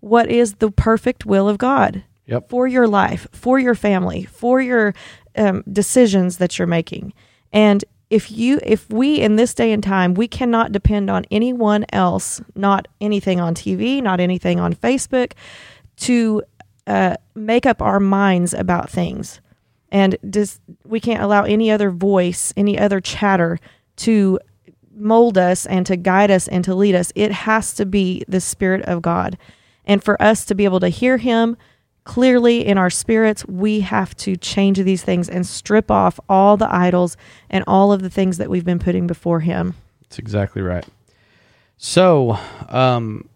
what 0.00 0.30
is 0.30 0.54
the 0.54 0.70
perfect 0.70 1.26
will 1.26 1.50
of 1.50 1.58
God 1.58 2.02
Yep. 2.24 2.48
for 2.48 2.66
your 2.66 2.88
life, 2.88 3.26
for 3.30 3.58
your 3.58 3.74
family, 3.74 4.24
for 4.24 4.62
your 4.62 4.94
um, 5.36 5.62
decisions 5.70 6.38
that 6.38 6.58
you're 6.58 6.66
making. 6.66 7.12
And 7.52 7.84
if 8.08 8.30
you 8.30 8.58
if 8.62 8.88
we 8.88 9.20
in 9.20 9.36
this 9.36 9.52
day 9.52 9.70
and 9.70 9.82
time 9.82 10.14
we 10.14 10.26
cannot 10.28 10.72
depend 10.72 11.10
on 11.10 11.24
anyone 11.30 11.84
else 11.92 12.40
not 12.54 12.88
anything 13.00 13.40
on 13.40 13.54
tv 13.54 14.02
not 14.02 14.20
anything 14.20 14.60
on 14.60 14.74
facebook 14.74 15.32
to 15.96 16.42
uh, 16.86 17.16
make 17.34 17.64
up 17.64 17.80
our 17.80 17.98
minds 18.00 18.52
about 18.52 18.90
things 18.90 19.40
and 19.92 20.16
we 20.84 20.98
can't 20.98 21.22
allow 21.22 21.44
any 21.44 21.70
other 21.70 21.90
voice 21.90 22.52
any 22.56 22.76
other 22.76 23.00
chatter 23.00 23.58
to 23.94 24.40
mold 24.94 25.38
us 25.38 25.64
and 25.66 25.86
to 25.86 25.96
guide 25.96 26.30
us 26.30 26.48
and 26.48 26.64
to 26.64 26.74
lead 26.74 26.94
us 26.94 27.12
it 27.14 27.30
has 27.30 27.72
to 27.74 27.86
be 27.86 28.24
the 28.26 28.40
spirit 28.40 28.82
of 28.82 29.00
god 29.00 29.38
and 29.84 30.02
for 30.02 30.20
us 30.20 30.44
to 30.44 30.54
be 30.54 30.64
able 30.64 30.80
to 30.80 30.88
hear 30.88 31.16
him 31.18 31.56
clearly 32.04 32.64
in 32.66 32.78
our 32.78 32.90
spirits, 32.90 33.46
we 33.46 33.80
have 33.80 34.14
to 34.16 34.36
change 34.36 34.78
these 34.78 35.02
things 35.02 35.28
and 35.28 35.46
strip 35.46 35.90
off 35.90 36.18
all 36.28 36.56
the 36.56 36.72
idols 36.72 37.16
and 37.50 37.64
all 37.66 37.92
of 37.92 38.02
the 38.02 38.10
things 38.10 38.38
that 38.38 38.50
we've 38.50 38.64
been 38.64 38.78
putting 38.78 39.06
before 39.06 39.40
Him. 39.40 39.74
That's 40.02 40.18
exactly 40.18 40.62
right. 40.62 40.84
So, 41.76 42.38
um, 42.68 43.28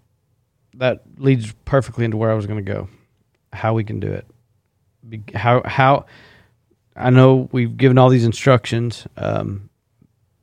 that 0.74 1.02
leads 1.18 1.52
perfectly 1.64 2.04
into 2.04 2.16
where 2.16 2.30
I 2.30 2.34
was 2.34 2.46
going 2.46 2.64
to 2.64 2.72
go. 2.72 2.88
How 3.52 3.74
we 3.74 3.84
can 3.84 4.00
do 4.00 4.12
it. 4.12 4.26
How 5.34 5.62
how 5.64 6.06
I 6.96 7.10
know 7.10 7.48
we've 7.52 7.76
given 7.76 7.98
all 7.98 8.08
these 8.08 8.24
instructions, 8.24 9.06
um, 9.16 9.68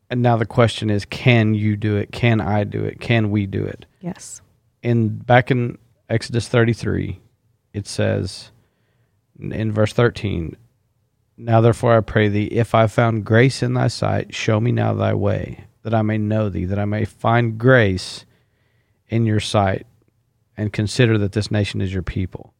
and 0.10 0.22
now 0.22 0.38
the 0.38 0.46
question 0.46 0.90
is, 0.90 1.06
can 1.06 1.54
you 1.56 1.76
do 1.76 1.98
it? 1.98 2.12
Can 2.12 2.40
I 2.40 2.64
do 2.64 2.84
it? 2.84 3.00
Can 3.00 3.32
we 3.32 3.46
do 3.48 3.64
it? 3.64 3.86
Yes. 4.02 4.42
In 4.84 5.10
back 5.10 5.50
in 5.50 5.78
Exodus 6.10 6.48
thirty 6.48 6.74
three, 6.74 7.20
it 7.74 7.88
says 7.88 8.52
in 9.40 9.72
verse 9.72 9.94
13 9.94 10.56
now 11.38 11.60
therefore 11.60 11.98
i 11.98 12.02
pray 12.02 12.28
thee 12.28 12.46
if 12.46 12.76
i 12.76 12.88
found 12.88 13.26
grace 13.26 13.64
in 13.64 13.74
thy 13.74 13.88
sight 13.88 14.34
show 14.34 14.60
me 14.60 14.72
now 14.72 14.94
thy 14.94 15.14
way 15.14 15.66
that 15.82 15.94
i 15.94 16.02
may 16.02 16.18
know 16.18 16.50
thee 16.50 16.66
that 16.66 16.80
i 16.80 16.86
may 16.86 17.04
find 17.04 17.58
grace 17.58 18.26
in 19.10 19.26
your 19.26 19.40
sight 19.40 19.86
and 20.56 20.72
consider 20.72 21.18
that 21.18 21.32
this 21.32 21.50
nation 21.50 21.82
is 21.82 21.92
your 21.92 22.04
people 22.04 22.54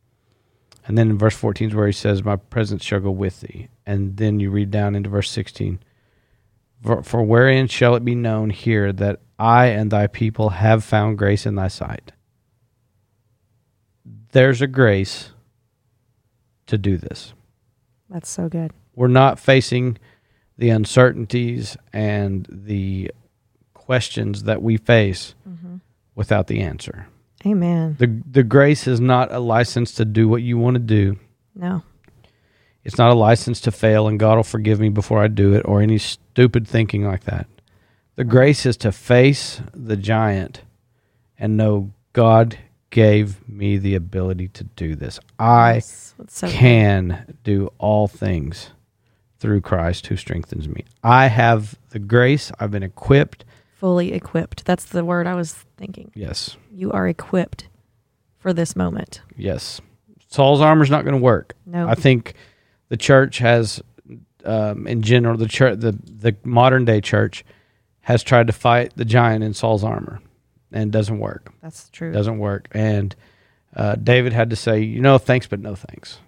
and 0.86 0.98
then 0.98 1.10
in 1.10 1.18
verse 1.18 1.36
14 1.36 1.70
is 1.70 1.76
where 1.76 1.88
he 1.88 1.94
says 1.94 2.24
my 2.24 2.36
presence 2.36 2.84
shall 2.84 3.00
go 3.00 3.12
with 3.12 3.42
thee 3.42 3.70
and 3.86 4.18
then 4.18 4.40
you 4.40 4.50
read 4.50 4.72
down 4.72 4.96
into 4.96 5.10
verse 5.10 5.30
16 5.30 5.80
for, 6.82 7.04
for 7.04 7.24
wherein 7.24 7.68
shall 7.68 7.96
it 7.96 8.04
be 8.04 8.16
known 8.16 8.50
here 8.50 8.92
that 8.92 9.20
i 9.38 9.68
and 9.68 9.92
thy 9.92 10.08
people 10.08 10.50
have 10.50 10.84
found 10.84 11.18
grace 11.18 11.46
in 11.46 11.56
thy 11.56 11.68
sight 11.68 12.12
there's 14.34 14.62
a 14.62 14.68
grace 14.68 15.30
to 16.68 16.78
do 16.78 16.98
this. 16.98 17.34
That's 18.10 18.30
so 18.30 18.50
good. 18.50 18.72
We're 18.96 19.08
not 19.08 19.40
facing 19.40 19.98
the 20.58 20.70
uncertainties 20.70 21.78
and 21.92 22.48
the 22.50 23.12
questions 23.74 24.44
that 24.44 24.62
we 24.62 24.78
face 24.78 25.36
mm-hmm. 25.48 25.78
without 26.16 26.48
the 26.48 26.62
answer. 26.62 27.08
Amen. 27.46 27.96
The 28.00 28.22
the 28.30 28.44
grace 28.44 28.88
is 28.88 29.00
not 29.00 29.32
a 29.32 29.40
license 29.40 29.94
to 29.94 30.06
do 30.06 30.28
what 30.28 30.42
you 30.42 30.58
want 30.58 30.76
to 30.76 30.80
do. 30.80 31.18
No. 31.56 31.84
It's 32.84 32.98
not 32.98 33.12
a 33.12 33.16
license 33.16 33.62
to 33.62 33.72
fail 33.72 34.08
and 34.08 34.20
God 34.20 34.36
will 34.36 34.44
forgive 34.44 34.80
me 34.80 34.90
before 34.90 35.24
I 35.24 35.28
do 35.28 35.54
it 35.54 35.62
or 35.66 35.82
any 35.82 35.98
stupid 35.98 36.68
thinking 36.68 37.06
like 37.06 37.24
that. 37.24 37.48
The 38.16 38.24
grace 38.24 38.66
is 38.66 38.78
to 38.78 38.92
face 38.92 39.62
the 39.74 39.98
giant 39.98 40.62
and 41.38 41.58
know 41.58 41.92
God 42.12 42.58
gave 42.90 43.48
me 43.50 43.78
the 43.78 43.96
ability 43.96 44.50
to 44.50 44.64
do 44.64 44.96
this. 44.96 45.20
I 45.40 45.76
yes, 45.76 46.14
so 46.28 46.48
can 46.48 47.24
good. 47.26 47.44
do 47.44 47.74
all 47.80 48.08
things 48.08 48.70
through 49.40 49.62
Christ 49.62 50.08
who 50.08 50.16
strengthens 50.16 50.68
me. 50.68 50.86
I 51.04 51.28
have 51.28 51.76
the 51.90 52.00
grace, 52.00 52.52
I've 52.60 52.72
been 52.72 52.84
equipped. 52.84 53.46
Fully 53.84 54.14
equipped. 54.14 54.64
That's 54.64 54.86
the 54.86 55.04
word 55.04 55.28
I 55.28 55.36
was 55.36 55.52
thinking. 55.76 56.10
Yes. 56.16 56.56
You 56.72 56.94
are 56.94 57.06
equipped 57.06 57.68
for 58.38 58.54
this 58.54 58.78
moment. 58.78 59.22
Yes. 59.36 59.82
Saul's 60.30 60.62
armor 60.62 60.84
is 60.84 60.90
not 60.90 61.04
going 61.04 61.18
to 61.18 61.22
work. 61.22 61.54
No. 61.66 61.90
I 61.90 61.96
think 61.96 62.34
the 62.88 62.96
church 62.96 63.40
has, 63.40 63.82
um, 64.46 64.88
in 64.88 65.02
general, 65.02 65.36
the 65.36 65.50
church, 65.50 65.82
the 65.82 65.92
the 65.92 66.34
modern 66.46 66.86
day 66.86 67.02
church, 67.02 67.44
has 68.00 68.24
tried 68.24 68.48
to 68.48 68.54
fight 68.54 68.94
the 68.96 69.04
giant 69.04 69.44
in 69.44 69.54
Saul's 69.54 69.84
armor 69.84 70.22
and 70.72 70.90
doesn't 70.90 71.20
work. 71.20 71.52
That's 71.62 71.90
true. 71.90 72.14
Doesn't 72.14 72.40
work. 72.40 72.70
And 72.72 73.14
uh, 73.76 73.96
David 73.96 74.32
had 74.32 74.52
to 74.52 74.56
say, 74.56 74.80
you 74.80 75.02
know, 75.02 75.18
thanks, 75.18 75.48
but 75.48 75.60
no 75.60 75.76
thanks. 75.76 76.20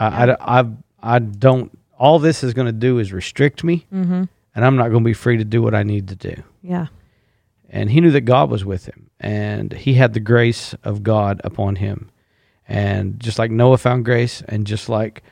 I, 0.00 0.26
yeah. 0.26 0.36
I, 0.40 0.60
I, 0.60 0.66
I, 1.00 1.18
don't, 1.20 1.78
all 1.96 2.18
this 2.18 2.42
is 2.42 2.54
going 2.54 2.66
to 2.66 2.72
do 2.72 2.98
is 2.98 3.12
restrict 3.12 3.62
me, 3.62 3.86
mm-hmm. 3.94 4.24
And 4.54 4.64
I'm 4.64 4.76
not 4.76 4.88
going 4.90 5.02
to 5.02 5.08
be 5.08 5.14
free 5.14 5.38
to 5.38 5.44
do 5.44 5.62
what 5.62 5.74
I 5.74 5.82
need 5.82 6.08
to 6.08 6.16
do. 6.16 6.34
Yeah. 6.62 6.86
And 7.68 7.90
he 7.90 8.00
knew 8.00 8.10
that 8.10 8.22
God 8.22 8.50
was 8.50 8.64
with 8.64 8.86
him, 8.86 9.10
and 9.18 9.72
he 9.72 9.94
had 9.94 10.12
the 10.12 10.20
grace 10.20 10.74
of 10.84 11.02
God 11.02 11.40
upon 11.42 11.76
him. 11.76 12.10
And 12.68 13.18
just 13.18 13.38
like 13.38 13.50
Noah 13.50 13.78
found 13.78 14.04
grace, 14.04 14.42
and 14.46 14.66
just 14.66 14.88
like 14.88 15.22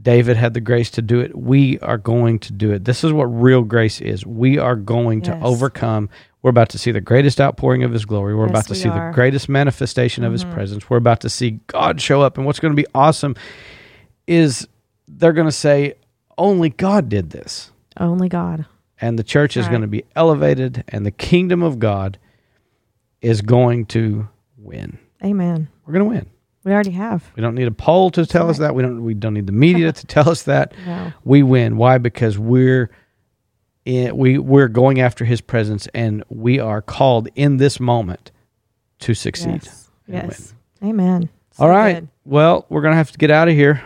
David 0.00 0.36
had 0.36 0.54
the 0.54 0.60
grace 0.60 0.90
to 0.92 1.02
do 1.02 1.20
it, 1.20 1.36
we 1.36 1.78
are 1.80 1.98
going 1.98 2.38
to 2.40 2.52
do 2.52 2.72
it. 2.72 2.84
This 2.84 3.04
is 3.04 3.12
what 3.12 3.24
real 3.24 3.62
grace 3.62 4.00
is. 4.00 4.26
We 4.26 4.58
are 4.58 4.76
going 4.76 5.22
yes. 5.22 5.28
to 5.28 5.46
overcome. 5.46 6.08
We're 6.42 6.50
about 6.50 6.70
to 6.70 6.78
see 6.78 6.92
the 6.92 7.00
greatest 7.00 7.40
outpouring 7.40 7.82
of 7.82 7.92
His 7.92 8.04
glory. 8.04 8.34
We're 8.34 8.44
yes, 8.44 8.50
about 8.50 8.66
to 8.68 8.74
see 8.74 8.88
are. 8.88 9.10
the 9.10 9.14
greatest 9.14 9.48
manifestation 9.48 10.22
mm-hmm. 10.22 10.28
of 10.28 10.32
His 10.32 10.44
mm-hmm. 10.44 10.54
presence. 10.54 10.90
We're 10.90 10.96
about 10.96 11.20
to 11.20 11.28
see 11.28 11.60
God 11.66 12.00
show 12.00 12.22
up. 12.22 12.36
And 12.36 12.46
what's 12.46 12.60
going 12.60 12.74
to 12.74 12.82
be 12.82 12.88
awesome 12.94 13.36
is 14.26 14.66
they're 15.08 15.32
going 15.32 15.48
to 15.48 15.52
say, 15.52 15.94
only 16.38 16.70
God 16.70 17.08
did 17.08 17.30
this. 17.30 17.70
Only 17.98 18.28
God. 18.28 18.66
And 19.00 19.18
the 19.18 19.24
church 19.24 19.56
is 19.56 19.68
going 19.68 19.82
to 19.82 19.86
be 19.86 20.04
elevated, 20.14 20.84
and 20.88 21.04
the 21.04 21.10
kingdom 21.10 21.62
of 21.62 21.78
God 21.78 22.18
is 23.20 23.42
going 23.42 23.86
to 23.86 24.28
win. 24.56 24.98
Amen. 25.22 25.68
We're 25.84 25.92
going 25.92 26.04
to 26.04 26.10
win. 26.10 26.30
We 26.64 26.72
already 26.72 26.90
have. 26.92 27.30
We 27.36 27.42
don't 27.42 27.54
need 27.54 27.68
a 27.68 27.72
poll 27.72 28.10
to 28.10 28.26
tell 28.26 28.44
right. 28.44 28.50
us 28.50 28.58
that. 28.58 28.74
We 28.74 28.82
don't. 28.82 29.04
We 29.04 29.14
don't 29.14 29.34
need 29.34 29.46
the 29.46 29.52
media 29.52 29.92
to 29.92 30.06
tell 30.06 30.28
us 30.28 30.42
that. 30.44 30.74
No. 30.86 31.12
We 31.24 31.42
win. 31.42 31.76
Why? 31.76 31.98
Because 31.98 32.38
we're 32.38 32.90
in, 33.84 34.16
we 34.16 34.38
we're 34.38 34.68
going 34.68 35.00
after 35.00 35.24
his 35.24 35.40
presence 35.40 35.88
and 35.94 36.24
we 36.28 36.58
are 36.58 36.82
called 36.82 37.28
in 37.34 37.56
this 37.56 37.78
moment 37.80 38.32
to 39.00 39.14
succeed. 39.14 39.62
Yes. 39.62 39.90
yes. 40.06 40.54
Amen. 40.82 41.28
So 41.52 41.64
All 41.64 41.70
right. 41.70 42.00
Good. 42.00 42.08
Well, 42.24 42.66
we're 42.68 42.82
gonna 42.82 42.96
have 42.96 43.12
to 43.12 43.18
get 43.18 43.30
out 43.30 43.48
of 43.48 43.54
here. 43.54 43.82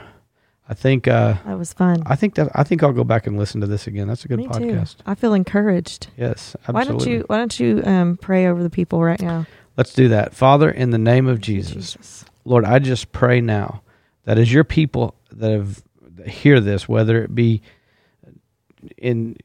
I 0.70 0.74
think 0.74 1.08
uh, 1.08 1.34
that 1.44 1.58
was 1.58 1.72
fun. 1.72 2.04
I 2.06 2.14
think 2.14 2.36
that 2.36 2.48
I 2.54 2.62
think 2.62 2.84
I'll 2.84 2.92
go 2.92 3.02
back 3.02 3.26
and 3.26 3.36
listen 3.36 3.60
to 3.60 3.66
this 3.66 3.88
again. 3.88 4.06
That's 4.06 4.24
a 4.24 4.28
good 4.28 4.38
Me 4.38 4.46
podcast. 4.46 4.98
Too. 4.98 5.02
I 5.04 5.16
feel 5.16 5.34
encouraged. 5.34 6.06
Yes, 6.16 6.54
absolutely. 6.68 6.72
Why 6.72 6.84
don't 6.84 7.06
you 7.06 7.24
Why 7.26 7.36
don't 7.38 7.60
you 7.60 7.82
um, 7.84 8.16
pray 8.16 8.46
over 8.46 8.62
the 8.62 8.70
people 8.70 9.02
right 9.02 9.20
now? 9.20 9.46
Let's 9.76 9.92
do 9.92 10.06
that, 10.10 10.32
Father, 10.32 10.70
in 10.70 10.90
the 10.90 10.98
name 10.98 11.26
of 11.26 11.40
Jesus, 11.40 11.94
Jesus. 11.94 12.24
Lord. 12.44 12.64
I 12.64 12.78
just 12.78 13.10
pray 13.10 13.40
now 13.40 13.82
that 14.26 14.38
as 14.38 14.52
your 14.52 14.62
people 14.62 15.16
that 15.32 15.50
have 15.50 15.82
that 16.02 16.28
hear 16.28 16.60
this, 16.60 16.88
whether 16.88 17.24
it 17.24 17.34
be 17.34 17.62
in 18.96 19.36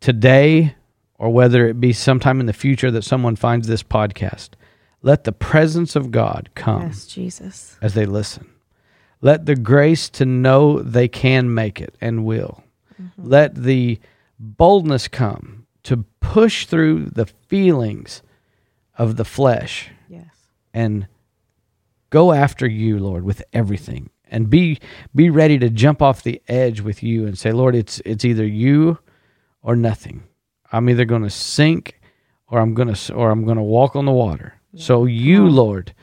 today 0.00 0.74
or 1.18 1.30
whether 1.30 1.66
it 1.66 1.80
be 1.80 1.94
sometime 1.94 2.40
in 2.40 2.46
the 2.46 2.52
future 2.52 2.90
that 2.90 3.04
someone 3.04 3.36
finds 3.36 3.68
this 3.68 3.82
podcast, 3.82 4.50
let 5.00 5.24
the 5.24 5.32
presence 5.32 5.96
of 5.96 6.10
God 6.10 6.50
come 6.54 6.82
yes, 6.82 7.06
Jesus. 7.06 7.78
as 7.80 7.94
they 7.94 8.04
listen. 8.04 8.50
Let 9.24 9.46
the 9.46 9.56
grace 9.56 10.10
to 10.10 10.26
know 10.26 10.80
they 10.80 11.08
can 11.08 11.54
make 11.54 11.80
it 11.80 11.94
and 11.98 12.26
will. 12.26 12.62
Mm-hmm. 13.00 13.26
Let 13.26 13.54
the 13.54 13.98
boldness 14.38 15.08
come 15.08 15.66
to 15.84 16.04
push 16.20 16.66
through 16.66 17.06
the 17.06 17.24
feelings 17.24 18.20
of 18.98 19.16
the 19.16 19.24
flesh. 19.24 19.88
Yes. 20.10 20.26
And 20.74 21.06
go 22.10 22.32
after 22.32 22.66
you, 22.66 22.98
Lord, 22.98 23.24
with 23.24 23.42
everything. 23.54 24.10
And 24.26 24.50
be 24.50 24.78
be 25.14 25.30
ready 25.30 25.58
to 25.58 25.70
jump 25.70 26.02
off 26.02 26.22
the 26.22 26.42
edge 26.46 26.82
with 26.82 27.02
you 27.02 27.26
and 27.26 27.38
say, 27.38 27.50
Lord, 27.50 27.74
it's 27.74 28.02
it's 28.04 28.26
either 28.26 28.46
you 28.46 28.98
or 29.62 29.74
nothing. 29.74 30.24
I'm 30.70 30.90
either 30.90 31.06
going 31.06 31.22
to 31.22 31.30
sink 31.30 31.98
or 32.48 32.60
I'm 32.60 32.74
going 32.74 32.92
to 32.92 33.14
or 33.14 33.30
I'm 33.30 33.46
going 33.46 33.56
to 33.56 33.62
walk 33.62 33.96
on 33.96 34.04
the 34.04 34.12
water. 34.12 34.60
Yeah. 34.72 34.84
So 34.84 35.06
you, 35.06 35.48
Lord, 35.48 35.94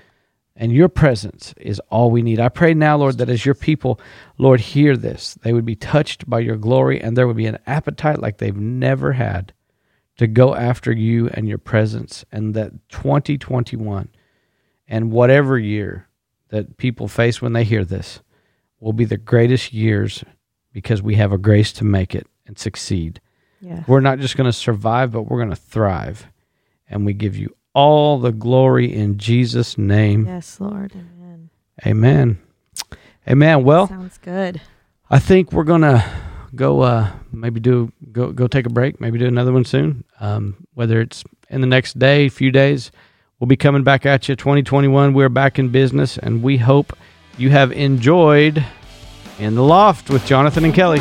and 0.62 0.72
your 0.72 0.89
presence 0.89 1.55
is 1.57 1.82
all 1.89 2.12
we 2.12 2.22
need. 2.22 2.39
I 2.39 2.47
pray 2.47 2.76
now, 2.76 2.95
Lord, 2.95 3.18
that 3.18 3.30
as 3.30 3.47
your 3.47 3.55
people, 3.55 3.99
Lord, 4.38 4.59
hear 4.59 4.95
this, 4.95 5.34
they 5.41 5.53
would 5.53 5.66
be 5.66 5.76
touched 5.76 6.30
by 6.30 6.39
your 6.39 6.55
glory 6.55 7.01
and 7.01 7.18
there 7.18 7.26
would 7.26 7.36
be 7.36 7.47
an 7.47 7.57
appetite 7.66 8.20
like 8.20 8.38
they've 8.38 8.55
never 8.55 9.14
had 9.14 9.53
to 10.18 10.28
go 10.28 10.53
after 10.53 10.91
you 10.91 11.30
and 11.30 11.49
your 11.49 11.57
presence 11.57 12.24
and 12.32 12.53
that 12.53 12.74
2021 12.89 14.09
and 14.88 15.12
whatever 15.12 15.57
year 15.57 16.07
that 16.49 16.78
people 16.78 17.07
face 17.07 17.41
when 17.41 17.53
they 17.53 17.64
hear 17.64 17.84
this 17.84 18.20
will 18.80 18.93
be 18.93 19.05
the 19.05 19.18
greatest 19.18 19.74
years 19.74 20.24
because 20.74 21.01
we 21.01 21.16
have 21.16 21.32
a 21.32 21.39
grace 21.39 21.74
to 21.74 21.84
make 21.84 22.14
it 22.14 22.28
and 22.45 22.59
succeed. 22.59 23.20
We're 23.88 23.99
not 23.99 24.20
just 24.20 24.38
going 24.38 24.45
to 24.45 24.53
survive, 24.53 25.12
but 25.12 25.24
we're 25.24 25.39
going 25.39 25.49
to 25.49 25.55
thrive. 25.55 26.28
And 26.88 27.03
we 27.03 27.14
give 27.14 27.36
you 27.36 27.55
all 27.74 28.19
the 28.19 28.32
glory 28.32 28.93
in 28.93 29.17
Jesus' 29.17 29.78
name. 29.78 30.26
Yes, 30.26 30.59
Lord. 30.59 30.93
Amen. 30.93 31.49
Amen. 31.86 32.39
Amen. 33.28 33.63
Well, 33.63 33.88
sounds 33.88 34.17
good. 34.17 34.61
I 35.09 35.19
think 35.19 35.51
we're 35.51 35.63
gonna 35.63 36.03
go 36.55 36.82
uh, 36.82 37.11
maybe 37.32 37.59
do 37.59 37.91
go 38.11 38.32
go 38.32 38.47
take 38.47 38.65
a 38.65 38.69
break, 38.69 38.99
maybe 38.99 39.19
do 39.19 39.26
another 39.26 39.53
one 39.53 39.65
soon. 39.65 40.03
Um, 40.19 40.65
whether 40.74 41.01
it's 41.01 41.24
in 41.49 41.61
the 41.61 41.67
next 41.67 41.99
day, 41.99 42.30
few 42.30 42.51
days, 42.51 42.91
we'll 43.39 43.47
be 43.47 43.57
coming 43.57 43.84
back 43.84 44.05
at 44.05 44.28
you. 44.28 44.36
2021, 44.36 45.13
we're 45.13 45.30
back 45.30 45.59
in 45.59 45.69
business, 45.69 46.17
and 46.17 46.41
we 46.41 46.57
hope 46.57 46.95
you 47.38 47.49
have 47.49 47.72
enjoyed 47.72 48.65
in 49.39 49.55
the 49.55 49.63
loft 49.63 50.09
with 50.09 50.26
Jonathan 50.26 50.65
and 50.65 50.74
Kelly. 50.74 50.99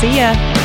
See 0.00 0.16
ya. 0.16 0.57